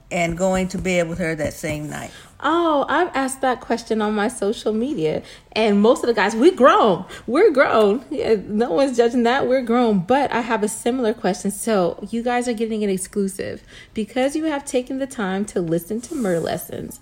and 0.10 0.38
going 0.38 0.68
to 0.70 0.78
bed 0.78 1.10
with 1.10 1.20
her 1.20 1.36
that 1.36 1.54
same 1.54 1.90
night? 1.90 2.12
Oh, 2.40 2.86
I've 2.88 3.10
asked 3.16 3.42
that 3.42 3.62
question 3.62 4.02
on 4.02 4.14
my 4.14 4.28
social 4.28 4.72
media, 4.72 5.24
and 5.54 5.82
most 5.82 6.04
of 6.04 6.08
the 6.08 6.14
guys, 6.14 6.36
we 6.36 6.52
grown, 6.52 7.04
we're 7.26 7.52
grown. 7.52 8.06
Yeah, 8.12 8.36
no 8.46 8.72
one's 8.72 8.96
judging 8.96 9.24
that. 9.24 9.48
We're 9.48 9.64
grown, 9.64 10.00
but 10.00 10.32
I 10.32 10.42
have 10.42 10.62
a 10.62 10.68
similar 10.68 11.14
question. 11.14 11.50
So 11.50 12.00
you 12.12 12.22
guys 12.22 12.48
are 12.48 12.54
getting 12.54 12.84
an 12.84 12.92
exclusive 12.92 13.64
because 13.96 14.36
you 14.36 14.46
have 14.46 14.66
taken 14.66 15.00
the 15.00 15.08
time 15.08 15.46
to 15.46 15.62
listen 15.62 16.00
to 16.02 16.16
Mer 16.16 16.40
lessons. 16.40 17.00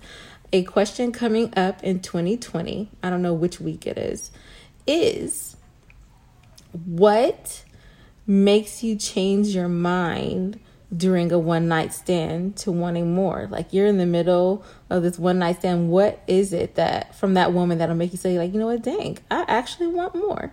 A 0.52 0.62
question 0.62 1.12
coming 1.12 1.52
up 1.56 1.82
in 1.84 2.00
2020. 2.00 2.90
I 3.02 3.10
don't 3.10 3.20
know 3.20 3.34
which 3.34 3.60
week 3.60 3.86
it 3.86 3.98
is. 3.98 4.30
Is 4.86 5.56
what 6.72 7.62
makes 8.26 8.82
you 8.82 8.96
change 8.96 9.48
your 9.48 9.68
mind 9.68 10.58
during 10.96 11.32
a 11.32 11.38
one 11.38 11.68
night 11.68 11.92
stand 11.92 12.56
to 12.58 12.72
wanting 12.72 13.14
more? 13.14 13.48
Like 13.50 13.72
you're 13.72 13.86
in 13.86 13.98
the 13.98 14.06
middle 14.06 14.64
of 14.90 15.02
this 15.02 15.18
one 15.18 15.38
night 15.38 15.58
stand. 15.58 15.90
What 15.90 16.22
is 16.26 16.52
it 16.52 16.74
that 16.76 17.14
from 17.14 17.34
that 17.34 17.52
woman 17.52 17.78
that'll 17.78 17.94
make 17.94 18.12
you 18.12 18.18
say, 18.18 18.38
like, 18.38 18.52
you 18.52 18.60
know 18.60 18.66
what, 18.66 18.82
dang, 18.82 19.18
I 19.30 19.44
actually 19.48 19.88
want 19.88 20.14
more? 20.14 20.52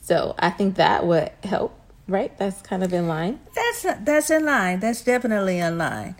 So 0.00 0.34
I 0.38 0.50
think 0.50 0.76
that 0.76 1.06
would 1.06 1.30
help, 1.44 1.78
right? 2.06 2.36
That's 2.38 2.62
kind 2.62 2.82
of 2.82 2.92
in 2.92 3.08
line. 3.08 3.40
That's 3.54 3.82
that's 4.00 4.30
in 4.30 4.44
line. 4.44 4.80
That's 4.80 5.02
definitely 5.02 5.58
in 5.58 5.76
line. 5.76 6.16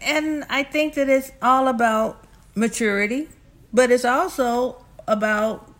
And 0.00 0.44
I 0.48 0.62
think 0.62 0.94
that 0.94 1.08
it's 1.08 1.32
all 1.40 1.68
about 1.68 2.24
maturity, 2.54 3.28
but 3.72 3.90
it's 3.90 4.04
also 4.04 4.84
about 5.08 5.72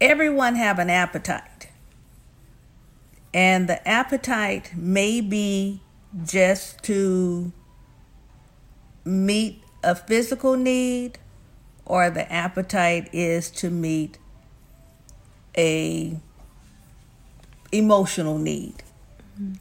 everyone 0.00 0.54
have 0.56 0.78
an 0.78 0.90
appetite. 0.90 1.47
And 3.32 3.68
the 3.68 3.86
appetite 3.86 4.72
may 4.76 5.20
be 5.20 5.80
just 6.24 6.82
to 6.84 7.52
meet 9.04 9.62
a 9.82 9.94
physical 9.94 10.56
need 10.56 11.18
or 11.84 12.10
the 12.10 12.30
appetite 12.32 13.08
is 13.12 13.50
to 13.50 13.70
meet 13.70 14.18
a 15.56 16.18
emotional 17.70 18.38
need. 18.38 18.82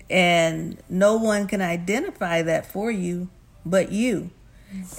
And 0.09 0.77
no 0.89 1.15
one 1.15 1.47
can 1.47 1.61
identify 1.61 2.41
that 2.41 2.65
for 2.65 2.89
you 2.89 3.29
but 3.69 3.91
you. 3.91 4.31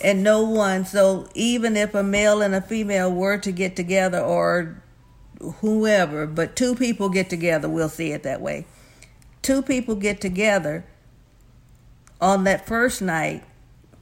And 0.02 0.22
no 0.22 0.42
one, 0.42 0.86
so 0.86 1.28
even 1.34 1.76
if 1.76 1.94
a 1.94 2.02
male 2.02 2.40
and 2.40 2.54
a 2.54 2.60
female 2.60 3.12
were 3.12 3.36
to 3.38 3.52
get 3.52 3.76
together 3.76 4.20
or 4.20 4.82
whoever, 5.40 6.26
but 6.26 6.56
two 6.56 6.74
people 6.74 7.08
get 7.08 7.30
together, 7.30 7.68
we'll 7.68 7.88
see 7.88 8.12
it 8.12 8.22
that 8.24 8.40
way. 8.40 8.66
Two 9.42 9.62
people 9.62 9.94
get 9.94 10.20
together 10.20 10.84
on 12.20 12.44
that 12.44 12.66
first 12.66 13.00
night, 13.00 13.44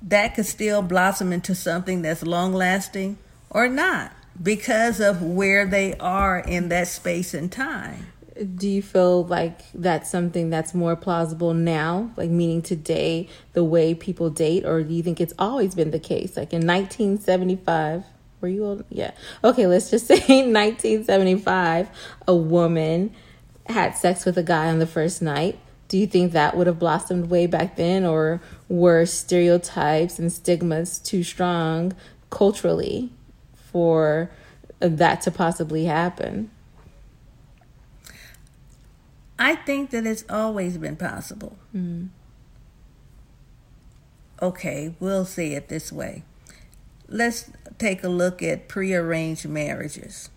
that 0.03 0.35
could 0.35 0.47
still 0.47 0.83
blossom 0.83 1.33
into 1.33 1.55
something 1.55 2.03
that's 2.03 2.23
long 2.23 2.53
lasting 2.53 3.19
or 3.51 3.69
not 3.69 4.13
because 4.43 5.01
of 5.01 5.23
where 5.23 5.67
they 5.67 5.95
are 5.99 6.39
in 6.39 6.69
that 6.69 6.89
space 6.89 7.35
and 7.35 7.51
time. 7.51 8.07
Do 8.55 8.69
you 8.69 8.83
feel 8.83 9.25
like 9.25 9.61
that's 9.73 10.11
something 10.11 10.51
that's 10.51 10.75
more 10.75 10.95
plausible 10.95 11.55
now, 11.55 12.11
like 12.17 12.29
meaning 12.29 12.61
today, 12.61 13.29
the 13.55 13.65
way 13.65 13.95
people 13.95 14.29
date, 14.29 14.67
or 14.67 14.83
do 14.83 14.93
you 14.93 15.03
think 15.03 15.23
it's 15.23 15.33
always 15.39 15.75
been 15.75 15.91
the 15.91 15.99
case? 15.99 16.37
Like 16.37 16.53
in 16.53 16.67
1975, 16.67 18.05
were 18.41 18.49
you 18.49 18.65
old? 18.65 18.85
Yeah. 18.89 19.13
Okay, 19.43 19.67
let's 19.67 19.91
just 19.91 20.07
say 20.09 20.17
1975, 20.17 21.89
a 22.27 22.35
woman 22.35 23.15
had 23.67 23.97
sex 23.97 24.25
with 24.25 24.39
a 24.39 24.43
guy 24.43 24.69
on 24.69 24.79
the 24.79 24.87
first 24.87 25.23
night. 25.23 25.59
Do 25.89 25.99
you 25.99 26.07
think 26.07 26.33
that 26.33 26.57
would 26.57 26.67
have 26.67 26.79
blossomed 26.79 27.31
way 27.31 27.47
back 27.47 27.77
then, 27.77 28.05
or 28.05 28.41
were 28.69 29.07
stereotypes 29.07 30.19
and 30.19 30.33
stigmas 30.33 30.99
too 30.99 31.23
strong 31.23 31.95
culturally 32.31 33.11
for 33.55 34.31
that 34.81 35.21
to 35.23 35.31
possibly 35.31 35.85
happen? 35.85 36.51
I 39.39 39.55
think 39.55 39.91
that 39.91 40.07
it's 40.07 40.25
always 40.29 40.77
been 40.79 40.97
possible. 40.97 41.57
Mm. 41.75 42.09
Okay, 44.43 44.95
we'll 44.99 45.25
see 45.25 45.55
it 45.55 45.69
this 45.69 45.93
way. 45.93 46.25
Let's 47.09 47.51
take 47.79 48.03
a 48.03 48.09
look 48.09 48.43
at 48.43 48.69
prearranged 48.69 49.49
marriages. 49.49 50.31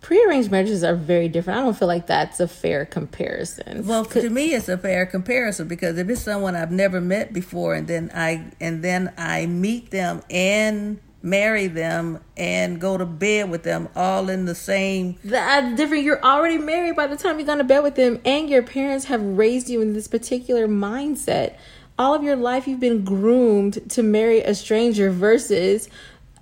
Prearranged 0.00 0.50
marriages 0.50 0.84
are 0.84 0.94
very 0.94 1.28
different. 1.28 1.58
I 1.58 1.62
don't 1.64 1.76
feel 1.76 1.88
like 1.88 2.06
that's 2.06 2.38
a 2.38 2.46
fair 2.46 2.86
comparison. 2.86 3.84
Well, 3.84 4.04
to 4.06 4.30
me, 4.30 4.54
it's 4.54 4.68
a 4.68 4.78
fair 4.78 5.06
comparison 5.06 5.66
because 5.66 5.98
if 5.98 6.08
it's 6.08 6.22
someone 6.22 6.54
I've 6.54 6.70
never 6.70 7.00
met 7.00 7.32
before, 7.32 7.74
and 7.74 7.88
then 7.88 8.10
I 8.14 8.46
and 8.60 8.82
then 8.82 9.12
I 9.18 9.46
meet 9.46 9.90
them 9.90 10.22
and 10.30 11.00
marry 11.20 11.66
them 11.66 12.22
and 12.36 12.80
go 12.80 12.96
to 12.96 13.04
bed 13.04 13.50
with 13.50 13.64
them 13.64 13.88
all 13.96 14.28
in 14.28 14.44
the 14.44 14.54
same 14.54 15.16
That's 15.24 15.72
uh, 15.72 15.76
different. 15.76 16.04
You're 16.04 16.22
already 16.22 16.58
married 16.58 16.94
by 16.94 17.08
the 17.08 17.16
time 17.16 17.40
you 17.40 17.44
go 17.44 17.56
to 17.56 17.64
bed 17.64 17.82
with 17.82 17.96
them, 17.96 18.20
and 18.24 18.48
your 18.48 18.62
parents 18.62 19.06
have 19.06 19.22
raised 19.22 19.68
you 19.68 19.80
in 19.80 19.94
this 19.94 20.06
particular 20.06 20.68
mindset. 20.68 21.56
All 21.98 22.14
of 22.14 22.22
your 22.22 22.36
life, 22.36 22.68
you've 22.68 22.78
been 22.78 23.04
groomed 23.04 23.90
to 23.90 24.04
marry 24.04 24.40
a 24.40 24.54
stranger 24.54 25.10
versus 25.10 25.88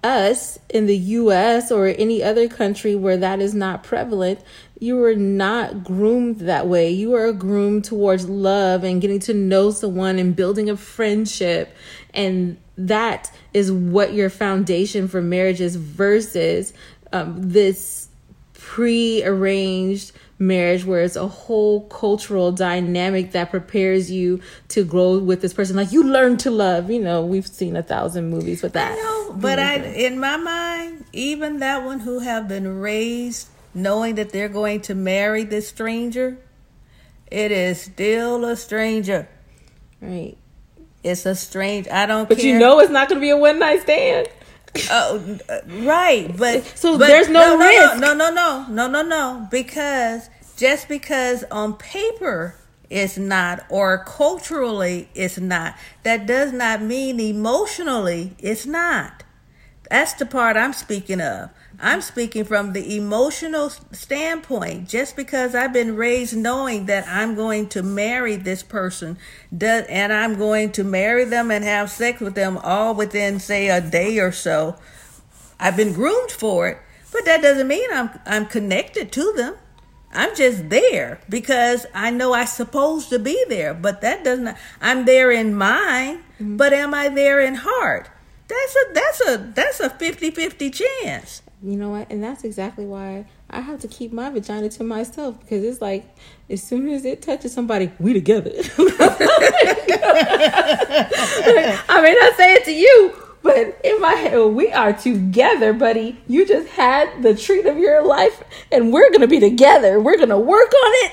us 0.04 0.58
in 0.68 0.84
the 0.84 0.96
US 0.96 1.72
or 1.72 1.86
any 1.86 2.22
other 2.22 2.46
country 2.46 2.94
where 2.94 3.16
that 3.16 3.40
is 3.40 3.54
not 3.54 3.82
prevalent. 3.82 4.40
You 4.78 4.96
were 4.96 5.14
not 5.14 5.82
groomed 5.82 6.40
that 6.40 6.66
way. 6.66 6.90
You 6.90 7.10
were 7.10 7.32
groomed 7.32 7.86
towards 7.86 8.28
love 8.28 8.84
and 8.84 9.00
getting 9.00 9.18
to 9.20 9.32
know 9.32 9.70
someone 9.70 10.18
and 10.18 10.36
building 10.36 10.68
a 10.68 10.76
friendship. 10.76 11.74
And 12.12 12.58
that 12.76 13.32
is 13.54 13.72
what 13.72 14.12
your 14.12 14.28
foundation 14.28 15.08
for 15.08 15.22
marriage 15.22 15.62
is 15.62 15.76
versus 15.76 16.74
um, 17.14 17.34
this 17.38 18.08
pre-arranged 18.52 20.12
marriage 20.38 20.84
where 20.84 21.02
it's 21.02 21.16
a 21.16 21.26
whole 21.26 21.80
cultural 21.88 22.52
dynamic 22.52 23.32
that 23.32 23.50
prepares 23.50 24.10
you 24.10 24.40
to 24.68 24.84
grow 24.84 25.18
with 25.18 25.40
this 25.40 25.54
person 25.54 25.74
like 25.76 25.92
you 25.92 26.02
learn 26.04 26.36
to 26.36 26.50
love 26.50 26.90
you 26.90 27.00
know 27.00 27.24
we've 27.24 27.46
seen 27.46 27.74
a 27.76 27.82
thousand 27.82 28.28
movies 28.28 28.62
with 28.62 28.74
that 28.74 28.92
I 28.92 28.94
know, 28.96 29.32
but 29.38 29.58
I, 29.58 29.76
in 29.76 30.18
my 30.20 30.36
mind, 30.36 31.04
even 31.12 31.58
that 31.60 31.84
one 31.84 32.00
who 32.00 32.18
have 32.20 32.48
been 32.48 32.80
raised 32.80 33.48
knowing 33.74 34.14
that 34.16 34.30
they're 34.30 34.48
going 34.48 34.80
to 34.82 34.94
marry 34.94 35.44
this 35.44 35.68
stranger, 35.68 36.38
it 37.30 37.50
is 37.52 37.80
still 37.82 38.44
a 38.44 38.56
stranger. 38.56 39.28
Right. 40.00 40.36
It's 41.02 41.24
a 41.26 41.34
strange. 41.34 41.86
I 41.88 42.06
don't 42.06 42.28
But 42.28 42.38
care. 42.38 42.46
you 42.46 42.58
know 42.58 42.80
it's 42.80 42.90
not 42.90 43.08
going 43.08 43.20
to 43.20 43.24
be 43.24 43.30
a 43.30 43.36
one 43.36 43.58
night 43.58 43.82
stand. 43.82 44.28
Oh, 44.90 45.38
uh, 45.48 45.58
right, 45.84 46.34
but 46.36 46.64
So 46.76 46.98
but 46.98 47.08
there's 47.08 47.28
no 47.28 47.58
risk. 47.58 47.98
No, 47.98 48.14
no, 48.14 48.30
no, 48.30 48.66
no, 48.68 48.86
no, 48.88 49.02
no. 49.02 49.48
Because 49.50 50.28
just 50.56 50.88
because 50.88 51.44
on 51.50 51.74
paper 51.74 52.56
it's 52.88 53.18
not, 53.18 53.64
or 53.68 54.04
culturally 54.04 55.08
it's 55.14 55.38
not, 55.38 55.76
that 56.04 56.26
does 56.26 56.52
not 56.52 56.82
mean 56.82 57.18
emotionally 57.20 58.36
it's 58.38 58.66
not. 58.66 59.24
That's 59.90 60.14
the 60.14 60.26
part 60.26 60.56
I'm 60.56 60.72
speaking 60.72 61.20
of. 61.20 61.50
I'm 61.78 62.00
speaking 62.00 62.44
from 62.44 62.72
the 62.72 62.96
emotional 62.96 63.70
standpoint. 63.70 64.88
Just 64.88 65.14
because 65.14 65.54
I've 65.54 65.72
been 65.72 65.96
raised 65.96 66.36
knowing 66.36 66.86
that 66.86 67.06
I'm 67.06 67.34
going 67.34 67.68
to 67.70 67.82
marry 67.82 68.36
this 68.36 68.62
person, 68.62 69.18
does, 69.56 69.84
and 69.88 70.12
I'm 70.12 70.38
going 70.38 70.72
to 70.72 70.84
marry 70.84 71.24
them 71.24 71.50
and 71.50 71.64
have 71.64 71.90
sex 71.90 72.20
with 72.20 72.34
them 72.34 72.58
all 72.58 72.94
within, 72.94 73.38
say, 73.38 73.68
a 73.68 73.80
day 73.80 74.18
or 74.18 74.32
so, 74.32 74.76
I've 75.60 75.76
been 75.76 75.92
groomed 75.92 76.30
for 76.30 76.68
it. 76.68 76.78
But 77.12 77.24
that 77.26 77.42
doesn't 77.42 77.68
mean 77.68 77.88
I'm 77.92 78.10
I'm 78.26 78.46
connected 78.46 79.12
to 79.12 79.32
them. 79.36 79.54
I'm 80.12 80.34
just 80.34 80.70
there 80.70 81.20
because 81.28 81.86
I 81.94 82.10
know 82.10 82.34
I'm 82.34 82.46
supposed 82.46 83.10
to 83.10 83.18
be 83.18 83.44
there. 83.48 83.74
But 83.74 84.00
that 84.00 84.24
doesn't. 84.24 84.56
I'm 84.80 85.04
there 85.04 85.30
in 85.30 85.54
mind, 85.54 86.20
mm-hmm. 86.34 86.56
but 86.56 86.72
am 86.72 86.94
I 86.94 87.08
there 87.08 87.40
in 87.40 87.54
heart? 87.54 88.10
That's 88.48 88.76
a 88.76 88.92
that's 88.92 89.28
a 89.28 89.52
that's 89.54 89.80
a 89.80 89.90
50-50 89.90 90.72
chance. 90.72 91.42
You 91.66 91.76
know 91.76 91.90
what? 91.90 92.08
And 92.12 92.22
that's 92.22 92.44
exactly 92.44 92.86
why 92.86 93.26
I 93.50 93.60
have 93.60 93.80
to 93.80 93.88
keep 93.88 94.12
my 94.12 94.30
vagina 94.30 94.68
to 94.68 94.84
myself 94.84 95.40
because 95.40 95.64
it's 95.64 95.80
like 95.80 96.04
as 96.48 96.62
soon 96.62 96.88
as 96.88 97.04
it 97.04 97.22
touches 97.22 97.52
somebody, 97.52 97.90
we 97.98 98.12
together. 98.12 98.52
I 101.88 102.00
may 102.00 102.14
not 102.14 102.36
say 102.36 102.54
it 102.54 102.64
to 102.66 102.72
you, 102.72 103.12
but 103.42 103.80
in 103.82 104.00
my 104.00 104.12
head, 104.12 104.38
we 104.38 104.70
are 104.70 104.92
together, 104.92 105.72
buddy. 105.72 106.16
You 106.28 106.46
just 106.46 106.68
had 106.68 107.24
the 107.24 107.34
treat 107.34 107.66
of 107.66 107.78
your 107.78 108.00
life, 108.06 108.44
and 108.70 108.92
we're 108.92 109.10
gonna 109.10 109.26
be 109.26 109.40
together. 109.40 110.00
We're 110.00 110.18
gonna 110.18 110.38
work 110.38 110.72
on 110.72 110.92
it. 110.94 111.12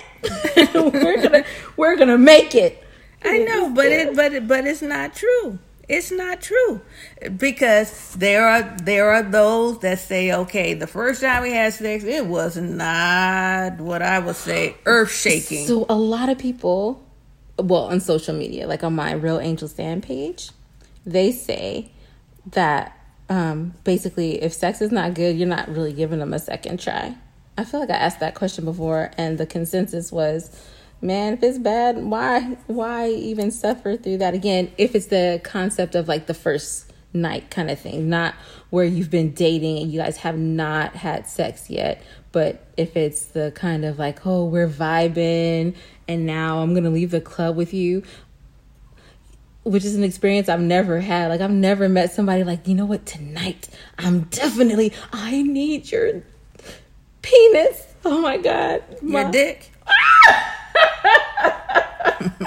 we're 0.93 1.19
gonna 1.19 1.45
we're 1.77 1.95
gonna 1.95 2.19
make 2.19 2.53
it. 2.53 2.83
I 3.23 3.39
know, 3.39 3.71
but 3.71 3.87
it 3.87 4.15
but 4.15 4.33
it, 4.33 4.47
but 4.47 4.67
it's 4.67 4.83
not 4.83 5.15
true. 5.15 5.57
It's 5.89 6.11
not 6.11 6.41
true 6.41 6.81
because 7.37 8.13
there 8.15 8.47
are 8.47 8.61
there 8.83 9.11
are 9.11 9.23
those 9.23 9.79
that 9.79 9.99
say, 9.99 10.31
okay, 10.31 10.73
the 10.73 10.87
first 10.87 11.21
time 11.21 11.43
we 11.43 11.51
had 11.51 11.73
sex, 11.73 12.03
it 12.03 12.25
was 12.25 12.55
not 12.55 13.79
what 13.79 14.01
I 14.01 14.19
would 14.19 14.37
say 14.37 14.75
earth 14.85 15.11
shaking. 15.11 15.67
So 15.67 15.85
a 15.89 15.95
lot 15.95 16.29
of 16.29 16.37
people, 16.37 17.03
well, 17.57 17.85
on 17.85 17.99
social 17.99 18.33
media, 18.33 18.65
like 18.65 18.83
on 18.83 18.95
my 18.95 19.11
Real 19.11 19.39
Angel 19.39 19.67
Stand 19.67 20.03
page, 20.03 20.51
they 21.05 21.31
say 21.31 21.91
that 22.51 22.97
um, 23.29 23.73
basically, 23.83 24.41
if 24.41 24.53
sex 24.53 24.81
is 24.81 24.91
not 24.91 25.13
good, 25.13 25.37
you're 25.37 25.47
not 25.47 25.67
really 25.67 25.93
giving 25.93 26.19
them 26.19 26.33
a 26.33 26.39
second 26.39 26.79
try. 26.79 27.15
I 27.57 27.63
feel 27.63 27.79
like 27.79 27.89
I 27.89 27.95
asked 27.95 28.19
that 28.19 28.35
question 28.35 28.65
before, 28.65 29.11
and 29.17 29.37
the 29.37 29.45
consensus 29.45 30.11
was, 30.11 30.49
man, 31.03 31.33
if 31.33 31.43
it's 31.43 31.57
bad, 31.57 31.97
why 32.03 32.57
why 32.67 33.09
even 33.09 33.51
suffer 33.51 33.97
through 33.97 34.17
that 34.17 34.33
again? 34.33 34.71
If 34.77 34.95
it's 34.95 35.07
the 35.07 35.41
concept 35.43 35.95
of 35.95 36.07
like 36.07 36.25
the 36.27 36.33
first 36.33 36.91
night 37.13 37.51
kind 37.51 37.69
of 37.69 37.79
thing, 37.79 38.09
not 38.09 38.33
where 38.69 38.85
you've 38.85 39.11
been 39.11 39.33
dating 39.33 39.77
and 39.77 39.91
you 39.91 39.99
guys 39.99 40.17
have 40.17 40.37
not 40.37 40.95
had 40.95 41.27
sex 41.27 41.69
yet, 41.69 42.01
but 42.31 42.65
if 42.77 42.97
it's 42.97 43.25
the 43.25 43.51
kind 43.55 43.85
of 43.85 43.99
like, 43.99 44.25
oh, 44.25 44.45
we're 44.45 44.67
vibing 44.67 45.75
and 46.07 46.25
now 46.25 46.59
I'm 46.59 46.73
gonna 46.73 46.89
leave 46.89 47.11
the 47.11 47.21
club 47.21 47.55
with 47.55 47.73
you, 47.73 48.01
which 49.63 49.85
is 49.85 49.95
an 49.95 50.03
experience 50.03 50.49
I've 50.49 50.59
never 50.61 51.01
had. 51.01 51.27
Like 51.29 51.41
I've 51.41 51.51
never 51.51 51.87
met 51.87 52.11
somebody 52.11 52.43
like, 52.43 52.67
you 52.67 52.73
know 52.75 52.85
what, 52.85 53.05
tonight 53.05 53.69
I'm 53.99 54.21
definitely 54.21 54.93
I 55.11 55.43
need 55.43 55.91
your 55.91 56.23
penis. 57.21 57.87
Oh 58.05 58.21
my 58.21 58.37
god. 58.37 58.83
Your 59.01 59.25
My- 59.25 59.31
dick. 59.31 59.69
Ah! 59.85 60.49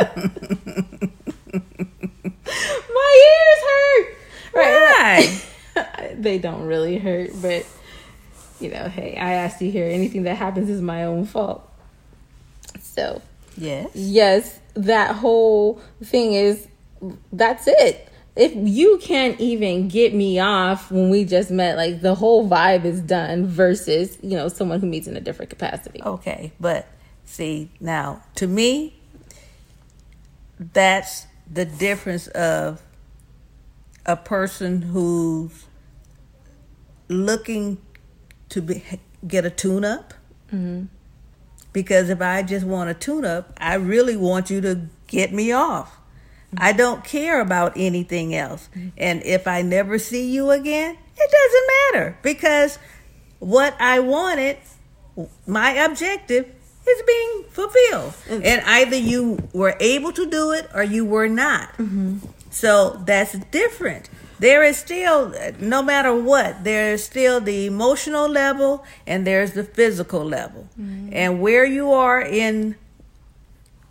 My 2.88 3.12
ears 3.26 3.62
hurt. 3.68 4.16
Right. 4.54 5.42
right. 5.76 6.14
they 6.22 6.38
don't 6.38 6.62
really 6.62 6.98
hurt, 6.98 7.30
but 7.42 7.66
you 8.60 8.70
know, 8.70 8.88
hey, 8.88 9.16
I 9.16 9.34
asked 9.34 9.60
you 9.60 9.70
here. 9.70 9.86
Anything 9.86 10.22
that 10.24 10.36
happens 10.36 10.70
is 10.70 10.80
my 10.80 11.04
own 11.04 11.26
fault. 11.26 11.70
So, 12.80 13.20
Yes. 13.58 13.90
yes, 13.94 14.58
that 14.74 15.14
whole 15.16 15.80
thing 16.02 16.32
is 16.32 16.66
that's 17.32 17.66
it. 17.66 18.08
If 18.34 18.52
you 18.54 18.98
can't 19.02 19.38
even 19.40 19.88
get 19.88 20.14
me 20.14 20.38
off 20.38 20.90
when 20.90 21.08
we 21.08 21.24
just 21.24 21.50
met, 21.50 21.76
like 21.76 22.02
the 22.02 22.14
whole 22.14 22.48
vibe 22.48 22.84
is 22.84 23.00
done 23.00 23.46
versus, 23.46 24.18
you 24.22 24.36
know, 24.36 24.48
someone 24.48 24.80
who 24.80 24.86
meets 24.86 25.06
in 25.06 25.16
a 25.16 25.20
different 25.20 25.50
capacity. 25.50 26.02
Okay, 26.02 26.52
but 26.60 26.86
see 27.24 27.70
now 27.80 28.22
to 28.36 28.46
me, 28.46 28.95
that's 30.58 31.26
the 31.50 31.64
difference 31.64 32.26
of 32.28 32.82
a 34.04 34.16
person 34.16 34.82
who's 34.82 35.66
looking 37.08 37.78
to 38.48 38.62
be, 38.62 38.82
get 39.26 39.44
a 39.44 39.50
tune 39.50 39.84
up. 39.84 40.14
Mm-hmm. 40.48 40.84
Because 41.72 42.08
if 42.08 42.22
I 42.22 42.42
just 42.42 42.64
want 42.64 42.88
a 42.88 42.94
tune 42.94 43.24
up, 43.24 43.52
I 43.58 43.74
really 43.74 44.16
want 44.16 44.48
you 44.48 44.60
to 44.62 44.88
get 45.06 45.32
me 45.32 45.52
off. 45.52 45.98
I 46.56 46.72
don't 46.72 47.04
care 47.04 47.40
about 47.40 47.74
anything 47.76 48.34
else. 48.34 48.70
And 48.96 49.22
if 49.24 49.46
I 49.46 49.60
never 49.60 49.98
see 49.98 50.30
you 50.30 50.50
again, 50.50 50.96
it 51.16 51.30
doesn't 51.30 52.02
matter 52.02 52.18
because 52.22 52.78
what 53.40 53.76
I 53.78 54.00
wanted, 54.00 54.56
my 55.46 55.72
objective, 55.72 56.50
is 56.88 57.02
being 57.06 57.44
fulfilled. 57.50 58.14
Mm. 58.28 58.44
And 58.44 58.62
either 58.64 58.96
you 58.96 59.48
were 59.52 59.76
able 59.80 60.12
to 60.12 60.26
do 60.26 60.52
it 60.52 60.68
or 60.74 60.82
you 60.82 61.04
were 61.04 61.28
not. 61.28 61.72
Mm-hmm. 61.78 62.18
So 62.50 63.02
that's 63.04 63.38
different. 63.50 64.08
There 64.38 64.62
is 64.62 64.76
still, 64.76 65.34
no 65.58 65.82
matter 65.82 66.14
what, 66.14 66.62
there 66.62 66.92
is 66.92 67.04
still 67.04 67.40
the 67.40 67.66
emotional 67.66 68.28
level 68.28 68.84
and 69.06 69.26
there's 69.26 69.52
the 69.52 69.64
physical 69.64 70.24
level. 70.24 70.68
Mm-hmm. 70.78 71.10
And 71.12 71.40
where 71.40 71.64
you 71.64 71.92
are 71.92 72.20
in 72.20 72.76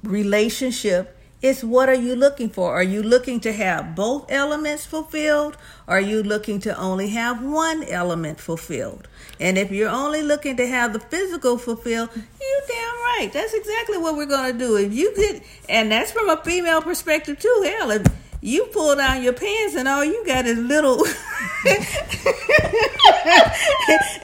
relationship 0.03 1.14
is 1.45 1.63
what 1.63 1.87
are 1.87 1.93
you 1.93 2.15
looking 2.15 2.49
for? 2.49 2.73
Are 2.73 2.83
you 2.83 3.03
looking 3.03 3.39
to 3.41 3.53
have 3.53 3.95
both 3.95 4.31
elements 4.31 4.85
fulfilled? 4.85 5.55
Or 5.87 5.97
are 5.97 6.01
you 6.01 6.23
looking 6.23 6.59
to 6.61 6.75
only 6.77 7.09
have 7.09 7.43
one 7.43 7.83
element 7.83 8.39
fulfilled? 8.39 9.07
And 9.39 9.57
if 9.57 9.71
you're 9.71 9.89
only 9.89 10.23
looking 10.23 10.57
to 10.57 10.65
have 10.65 10.93
the 10.93 10.99
physical 10.99 11.59
fulfilled, 11.59 12.09
you 12.15 12.61
damn 12.67 12.95
right. 13.13 13.29
That's 13.31 13.53
exactly 13.53 13.99
what 13.99 14.15
we're 14.17 14.25
gonna 14.25 14.53
do. 14.53 14.75
If 14.77 14.91
you 14.93 15.15
get 15.15 15.43
and 15.69 15.91
that's 15.91 16.11
from 16.11 16.29
a 16.29 16.37
female 16.43 16.81
perspective 16.81 17.37
too, 17.37 17.63
hell, 17.63 17.91
if 17.91 18.07
you 18.41 18.65
pull 18.73 18.95
down 18.95 19.21
your 19.21 19.33
pants 19.33 19.75
and 19.75 19.87
all 19.87 20.03
you 20.03 20.25
got 20.25 20.47
is 20.47 20.57
little 20.57 21.05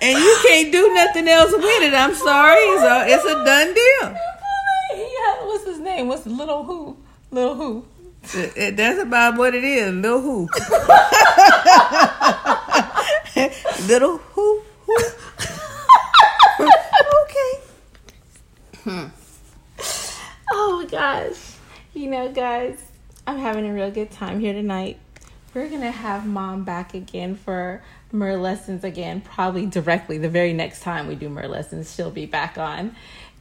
and 0.01 0.19
you 0.19 0.37
can't 0.43 0.71
do 0.71 0.93
nothing 0.95 1.27
else 1.27 1.51
with 1.51 1.83
it, 1.83 1.93
I'm 1.93 2.15
sorry. 2.15 2.65
So 2.79 3.03
it's 3.07 3.25
a 3.25 3.45
done 3.45 3.73
deal. 3.75 4.17
What's 5.43 5.65
his 5.65 5.79
name? 5.79 6.07
What's 6.07 6.25
little 6.25 6.63
who? 6.63 6.97
Little 7.31 7.55
who? 7.55 7.85
It- 8.33 8.53
it- 8.55 8.77
that's 8.77 9.01
about 9.01 9.37
what 9.37 9.55
it 9.55 9.63
is. 9.63 9.93
Little 9.93 10.21
who. 10.21 10.47
Little 13.87 14.17
who. 14.17 14.61
who. 14.85 14.95
okay. 16.59 17.53
Hmm. 18.83 19.05
Oh 20.51 20.81
my 20.81 20.85
gosh. 20.89 21.55
You 21.93 22.09
know, 22.09 22.31
guys, 22.31 22.77
I'm 23.25 23.37
having 23.37 23.67
a 23.67 23.73
real 23.73 23.91
good 23.91 24.11
time 24.11 24.39
here 24.39 24.53
tonight. 24.53 24.99
We're 25.53 25.67
going 25.69 25.81
to 25.81 25.91
have 25.91 26.25
mom 26.25 26.63
back 26.63 26.93
again 26.93 27.35
for 27.35 27.81
Mer 28.13 28.35
lessons 28.37 28.83
again, 28.83 29.21
probably 29.21 29.65
directly 29.65 30.17
the 30.17 30.29
very 30.29 30.53
next 30.53 30.81
time 30.81 31.07
we 31.07 31.15
do 31.15 31.29
Mer 31.29 31.47
lessons, 31.47 31.93
she'll 31.93 32.11
be 32.11 32.25
back 32.25 32.57
on. 32.57 32.95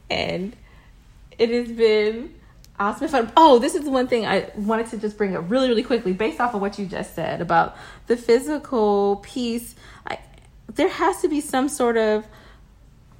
And 0.09 0.55
it 1.37 1.49
has 1.49 1.71
been 1.71 2.33
fun. 3.11 3.31
Oh, 3.37 3.59
this 3.59 3.75
is 3.75 3.87
one 3.87 4.07
thing 4.07 4.25
I 4.25 4.49
wanted 4.55 4.87
to 4.87 4.97
just 4.97 5.17
bring 5.17 5.35
up 5.35 5.49
really, 5.49 5.67
really 5.67 5.83
quickly 5.83 6.13
based 6.13 6.39
off 6.39 6.53
of 6.53 6.61
what 6.61 6.79
you 6.79 6.85
just 6.85 7.15
said 7.15 7.41
about 7.41 7.75
the 8.07 8.17
physical 8.17 9.17
piece. 9.17 9.75
I, 10.07 10.19
there 10.67 10.89
has 10.89 11.21
to 11.21 11.27
be 11.27 11.41
some 11.41 11.69
sort 11.69 11.97
of 11.97 12.25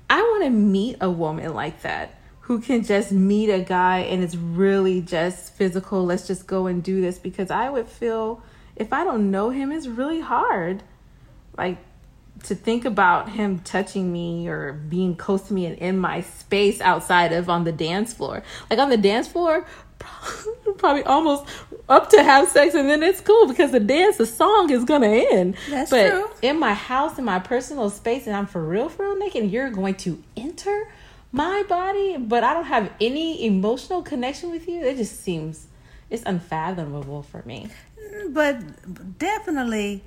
I 0.10 0.22
want 0.22 0.44
to 0.44 0.50
meet 0.50 0.98
a 1.00 1.10
woman 1.10 1.54
like 1.54 1.84
that 1.84 2.20
who 2.42 2.60
can 2.60 2.84
just 2.84 3.14
meet 3.14 3.50
a 3.50 3.62
guy 3.62 4.00
and 4.00 4.22
it's 4.22 4.36
really 4.36 5.02
just 5.02 5.54
physical. 5.54 6.06
Let's 6.06 6.28
just 6.28 6.48
go 6.48 6.68
and 6.68 6.84
do 6.84 7.00
this 7.00 7.18
because 7.18 7.50
I 7.50 7.70
would 7.70 7.88
feel 7.88 8.44
if 8.76 8.92
I 8.92 9.04
don't 9.06 9.32
know 9.32 9.52
him, 9.52 9.72
it's 9.72 9.88
really 9.88 10.20
hard. 10.20 10.84
Like 11.58 11.78
to 12.44 12.56
think 12.56 12.86
about 12.86 13.30
him 13.30 13.60
touching 13.60 14.12
me 14.12 14.48
or 14.48 14.74
being 14.74 15.16
close 15.16 15.44
to 15.44 15.54
me 15.54 15.66
and 15.66 15.78
in 15.78 15.98
my 15.98 16.22
space 16.22 16.82
outside 16.82 17.32
of 17.34 17.50
on 17.50 17.64
the 17.64 17.72
dance 17.72 18.14
floor. 18.14 18.44
Like 18.70 18.80
on 18.80 18.90
the 18.90 18.98
dance 18.98 19.28
floor, 19.28 19.66
probably 20.78 21.04
almost 21.04 21.46
up 21.88 22.10
to 22.10 22.24
have 22.24 22.48
sex 22.50 22.74
and 22.74 22.90
then 22.90 23.04
it's 23.04 23.22
cool 23.22 23.48
because 23.48 23.72
the 23.72 23.80
dance 23.80 24.18
the 24.18 24.26
song 24.26 24.70
is 24.72 24.84
gonna 24.84 25.08
end 25.08 25.56
That's 25.70 25.92
but 25.92 26.10
true. 26.10 26.28
in 26.42 26.58
my 26.60 26.74
house 26.74 27.20
in 27.20 27.26
my 27.26 27.38
personal 27.38 27.90
space 27.92 28.26
and 28.26 28.36
i'm 28.36 28.48
for 28.48 28.64
real 28.64 28.90
for 28.90 29.04
real 29.04 29.18
naked 29.20 29.44
and 29.44 29.52
you're 29.52 29.70
going 29.70 29.94
to 29.96 30.22
enter 30.36 30.88
my 31.32 31.64
body 31.70 32.18
but 32.18 32.44
i 32.44 32.54
don't 32.54 32.66
have 32.66 32.92
any 33.00 33.46
emotional 33.46 34.02
connection 34.02 34.50
with 34.50 34.68
you 34.68 34.82
it 34.82 34.98
just 34.98 35.22
seems 35.22 35.68
it's 36.10 36.24
unfathomable 36.26 37.22
for 37.24 37.42
me 37.46 37.70
mm, 38.00 38.34
But 38.34 39.18
definitely, 39.20 40.04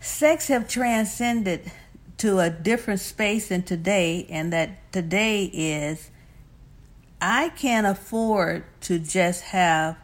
sex 0.00 0.48
have 0.48 0.68
transcended 0.68 1.70
to 2.18 2.40
a 2.40 2.50
different 2.50 3.00
space 3.00 3.50
in 3.50 3.62
today, 3.62 4.26
and 4.28 4.52
that 4.52 4.92
today 4.92 5.44
is 5.44 6.10
I 7.20 7.50
can't 7.50 7.86
afford 7.86 8.64
to 8.82 8.98
just 8.98 9.42
have 9.42 9.96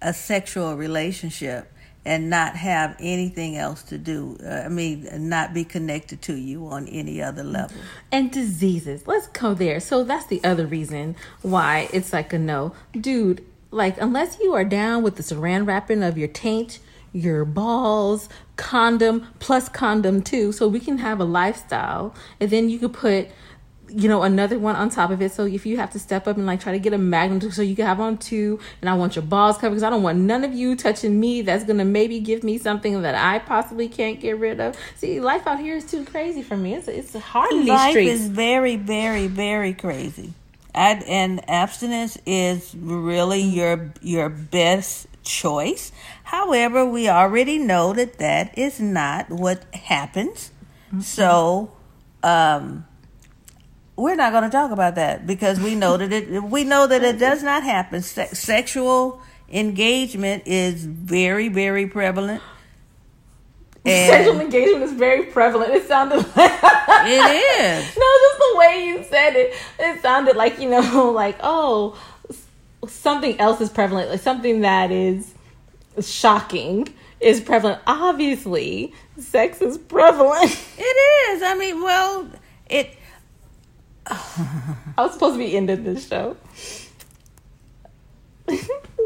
a 0.00 0.12
sexual 0.12 0.76
relationship 0.76 1.70
and 2.06 2.28
not 2.28 2.56
have 2.56 2.94
anything 3.00 3.56
else 3.56 3.82
to 3.84 3.96
do. 3.96 4.36
Uh, 4.44 4.48
I 4.48 4.68
mean, 4.68 5.08
not 5.28 5.54
be 5.54 5.64
connected 5.64 6.20
to 6.22 6.34
you 6.34 6.66
on 6.66 6.86
any 6.88 7.22
other 7.22 7.42
level. 7.42 7.76
and 8.12 8.30
diseases. 8.30 9.06
Let's 9.06 9.26
go 9.28 9.54
there. 9.54 9.80
So 9.80 10.04
that's 10.04 10.26
the 10.26 10.42
other 10.44 10.66
reason 10.66 11.16
why 11.40 11.88
it's 11.92 12.12
like 12.12 12.32
a 12.32 12.38
no. 12.38 12.74
Dude, 12.92 13.42
like 13.70 14.00
unless 14.00 14.38
you 14.40 14.52
are 14.52 14.64
down 14.64 15.02
with 15.02 15.16
the 15.16 15.22
saran 15.22 15.66
wrapping 15.66 16.02
of 16.02 16.18
your 16.18 16.28
taint, 16.28 16.78
your 17.14 17.46
balls, 17.46 18.28
condom 18.56 19.26
plus 19.38 19.70
condom 19.70 20.20
too, 20.20 20.52
so 20.52 20.68
we 20.68 20.80
can 20.80 20.98
have 20.98 21.20
a 21.20 21.24
lifestyle. 21.24 22.14
And 22.40 22.50
then 22.50 22.68
you 22.68 22.78
could 22.78 22.92
put 22.92 23.28
you 23.88 24.08
know 24.08 24.22
another 24.22 24.58
one 24.58 24.74
on 24.74 24.88
top 24.88 25.10
of 25.10 25.20
it 25.20 25.30
so 25.30 25.44
if 25.44 25.66
you 25.66 25.76
have 25.76 25.90
to 25.90 25.98
step 25.98 26.26
up 26.26 26.38
and 26.38 26.46
like 26.46 26.58
try 26.58 26.72
to 26.72 26.78
get 26.78 26.94
a 26.94 26.98
magnum 26.98 27.38
so 27.52 27.60
you 27.60 27.76
can 27.76 27.84
have 27.84 28.00
on 28.00 28.16
two 28.16 28.58
and 28.80 28.88
i 28.88 28.94
want 28.94 29.14
your 29.14 29.22
balls 29.22 29.56
covered 29.58 29.72
because 29.72 29.82
i 29.82 29.90
don't 29.90 30.02
want 30.02 30.18
none 30.18 30.42
of 30.42 30.54
you 30.54 30.74
touching 30.74 31.20
me 31.20 31.42
that's 31.42 31.64
gonna 31.64 31.84
maybe 31.84 32.18
give 32.18 32.42
me 32.42 32.56
something 32.56 33.02
that 33.02 33.14
i 33.14 33.38
possibly 33.38 33.86
can't 33.86 34.20
get 34.20 34.38
rid 34.38 34.58
of 34.58 34.74
see 34.96 35.20
life 35.20 35.46
out 35.46 35.60
here 35.60 35.76
is 35.76 35.84
too 35.84 36.02
crazy 36.06 36.42
for 36.42 36.56
me 36.56 36.74
it's, 36.74 36.88
it's 36.88 37.14
hard 37.14 37.52
in 37.52 37.60
these 37.60 37.68
Life 37.68 37.90
streets 37.90 38.20
is 38.20 38.28
very, 38.28 38.76
very, 38.76 39.26
very 39.26 39.74
crazy. 39.74 40.32
I, 40.74 41.02
and 41.06 41.48
abstinence 41.48 42.18
is 42.26 42.74
really 42.74 43.42
your 43.42 43.92
your 44.02 44.28
best 44.28 45.06
choice. 45.24 45.92
However, 46.24 46.84
we 46.84 47.08
already 47.08 47.58
know 47.58 47.92
that 47.92 48.18
that 48.18 48.56
is 48.56 48.80
not 48.80 49.30
what 49.30 49.64
happens. 49.74 50.50
So, 51.00 51.72
um, 52.22 52.86
we're 53.96 54.16
not 54.16 54.32
going 54.32 54.44
to 54.44 54.50
talk 54.50 54.70
about 54.70 54.96
that 54.96 55.26
because 55.26 55.60
we 55.60 55.74
know 55.74 55.96
that 55.96 56.12
it 56.12 56.42
we 56.42 56.64
know 56.64 56.86
that 56.86 57.02
it 57.02 57.18
does 57.18 57.42
not 57.42 57.62
happen. 57.62 58.02
Se- 58.02 58.30
sexual 58.32 59.20
engagement 59.50 60.44
is 60.46 60.84
very, 60.84 61.48
very 61.48 61.86
prevalent. 61.86 62.42
Sexual 63.86 64.40
engagement 64.40 64.82
is 64.82 64.92
very 64.92 65.24
prevalent. 65.26 65.74
It 65.74 65.86
sounded 65.86 66.16
like 66.16 66.62
it 67.06 67.60
is. 67.60 67.96
no, 67.96 68.06
just 68.20 68.38
the 68.38 68.54
way 68.56 68.86
you 68.86 69.04
said 69.04 69.36
it. 69.36 69.54
It 69.78 70.00
sounded 70.00 70.36
like 70.36 70.58
you 70.58 70.70
know, 70.70 71.10
like 71.14 71.36
oh, 71.42 71.98
something 72.88 73.38
else 73.40 73.60
is 73.60 73.70
prevalent, 73.70 74.10
like 74.10 74.20
something 74.20 74.60
that 74.62 74.90
is 74.90 75.34
shocking 76.00 76.88
is 77.20 77.40
prevalent. 77.40 77.80
Obviously, 77.86 78.92
sex 79.18 79.60
is 79.60 79.78
prevalent. 79.78 80.50
It 80.76 81.36
is. 81.36 81.42
I 81.42 81.54
mean, 81.54 81.82
well, 81.82 82.28
it 82.68 82.96
I 84.06 84.92
was 84.98 85.14
supposed 85.14 85.34
to 85.34 85.38
be 85.38 85.56
ending 85.56 85.84
this 85.84 86.06
show. 86.06 86.36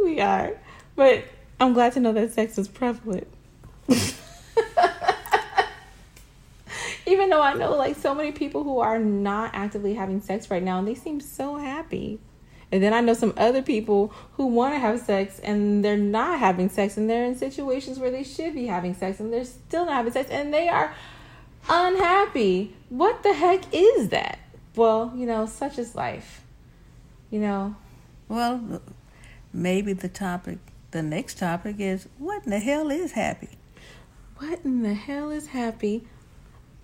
we 0.02 0.20
are, 0.20 0.58
but 0.96 1.24
I'm 1.60 1.72
glad 1.72 1.92
to 1.92 2.00
know 2.00 2.12
that 2.12 2.32
sex 2.32 2.58
is 2.58 2.66
prevalent. 2.68 3.28
Even 7.06 7.30
though 7.30 7.40
I 7.40 7.54
know 7.54 7.74
like 7.76 7.96
so 7.96 8.14
many 8.14 8.32
people 8.32 8.64
who 8.64 8.80
are 8.80 8.98
not 8.98 9.52
actively 9.54 9.94
having 9.94 10.20
sex 10.20 10.50
right 10.50 10.62
now 10.62 10.78
and 10.78 10.86
they 10.88 10.94
seem 10.94 11.20
so 11.20 11.56
happy. 11.56 12.18
And 12.70 12.82
then 12.82 12.92
I 12.92 13.00
know 13.00 13.14
some 13.14 13.32
other 13.36 13.62
people 13.62 14.12
who 14.32 14.46
want 14.46 14.74
to 14.74 14.78
have 14.78 15.00
sex 15.00 15.38
and 15.38 15.84
they're 15.84 15.96
not 15.96 16.38
having 16.38 16.68
sex 16.68 16.96
and 16.96 17.08
they're 17.08 17.24
in 17.24 17.36
situations 17.36 17.98
where 17.98 18.10
they 18.10 18.24
should 18.24 18.54
be 18.54 18.66
having 18.66 18.94
sex 18.94 19.20
and 19.20 19.32
they're 19.32 19.44
still 19.44 19.86
not 19.86 19.94
having 19.94 20.12
sex 20.12 20.30
and 20.30 20.52
they 20.52 20.68
are 20.68 20.94
unhappy. 21.68 22.74
What 22.90 23.22
the 23.22 23.32
heck 23.32 23.62
is 23.72 24.10
that? 24.10 24.38
Well, 24.76 25.12
you 25.16 25.26
know, 25.26 25.46
such 25.46 25.78
is 25.78 25.94
life. 25.94 26.42
You 27.30 27.40
know, 27.40 27.76
well, 28.28 28.82
maybe 29.52 29.92
the 29.92 30.08
topic, 30.08 30.58
the 30.90 31.02
next 31.02 31.38
topic 31.38 31.76
is 31.78 32.08
what 32.18 32.44
in 32.44 32.50
the 32.50 32.58
hell 32.58 32.90
is 32.90 33.12
happy? 33.12 33.58
what 34.38 34.60
in 34.64 34.82
the 34.82 34.94
hell 34.94 35.30
is 35.30 35.48
happy? 35.48 36.06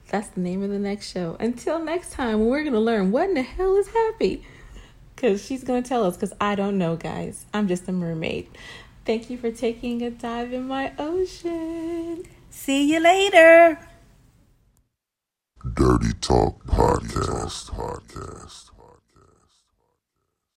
That's 0.08 0.28
the 0.28 0.40
name 0.40 0.62
of 0.62 0.70
the 0.70 0.78
next 0.78 1.10
show. 1.10 1.36
Until 1.38 1.78
next 1.78 2.12
time, 2.12 2.46
we're 2.46 2.62
going 2.62 2.74
to 2.74 2.80
learn 2.80 3.12
what 3.12 3.28
in 3.28 3.34
the 3.34 3.42
hell 3.42 3.76
is 3.76 3.88
happy. 3.88 4.44
Because 5.14 5.44
she's 5.44 5.64
going 5.64 5.82
to 5.82 5.88
tell 5.88 6.04
us, 6.04 6.16
because 6.16 6.32
I 6.40 6.54
don't 6.54 6.78
know, 6.78 6.96
guys. 6.96 7.46
I'm 7.54 7.68
just 7.68 7.88
a 7.88 7.92
mermaid. 7.92 8.48
Thank 9.04 9.30
you 9.30 9.38
for 9.38 9.50
taking 9.50 10.02
a 10.02 10.10
dive 10.10 10.52
in 10.52 10.66
my 10.66 10.92
ocean. 10.98 12.24
See 12.50 12.92
you 12.92 13.00
later. 13.00 13.78
Dirty 15.74 16.12
Talk 16.20 16.64
Podcast. 16.66 17.70
Podcast. 17.70 18.73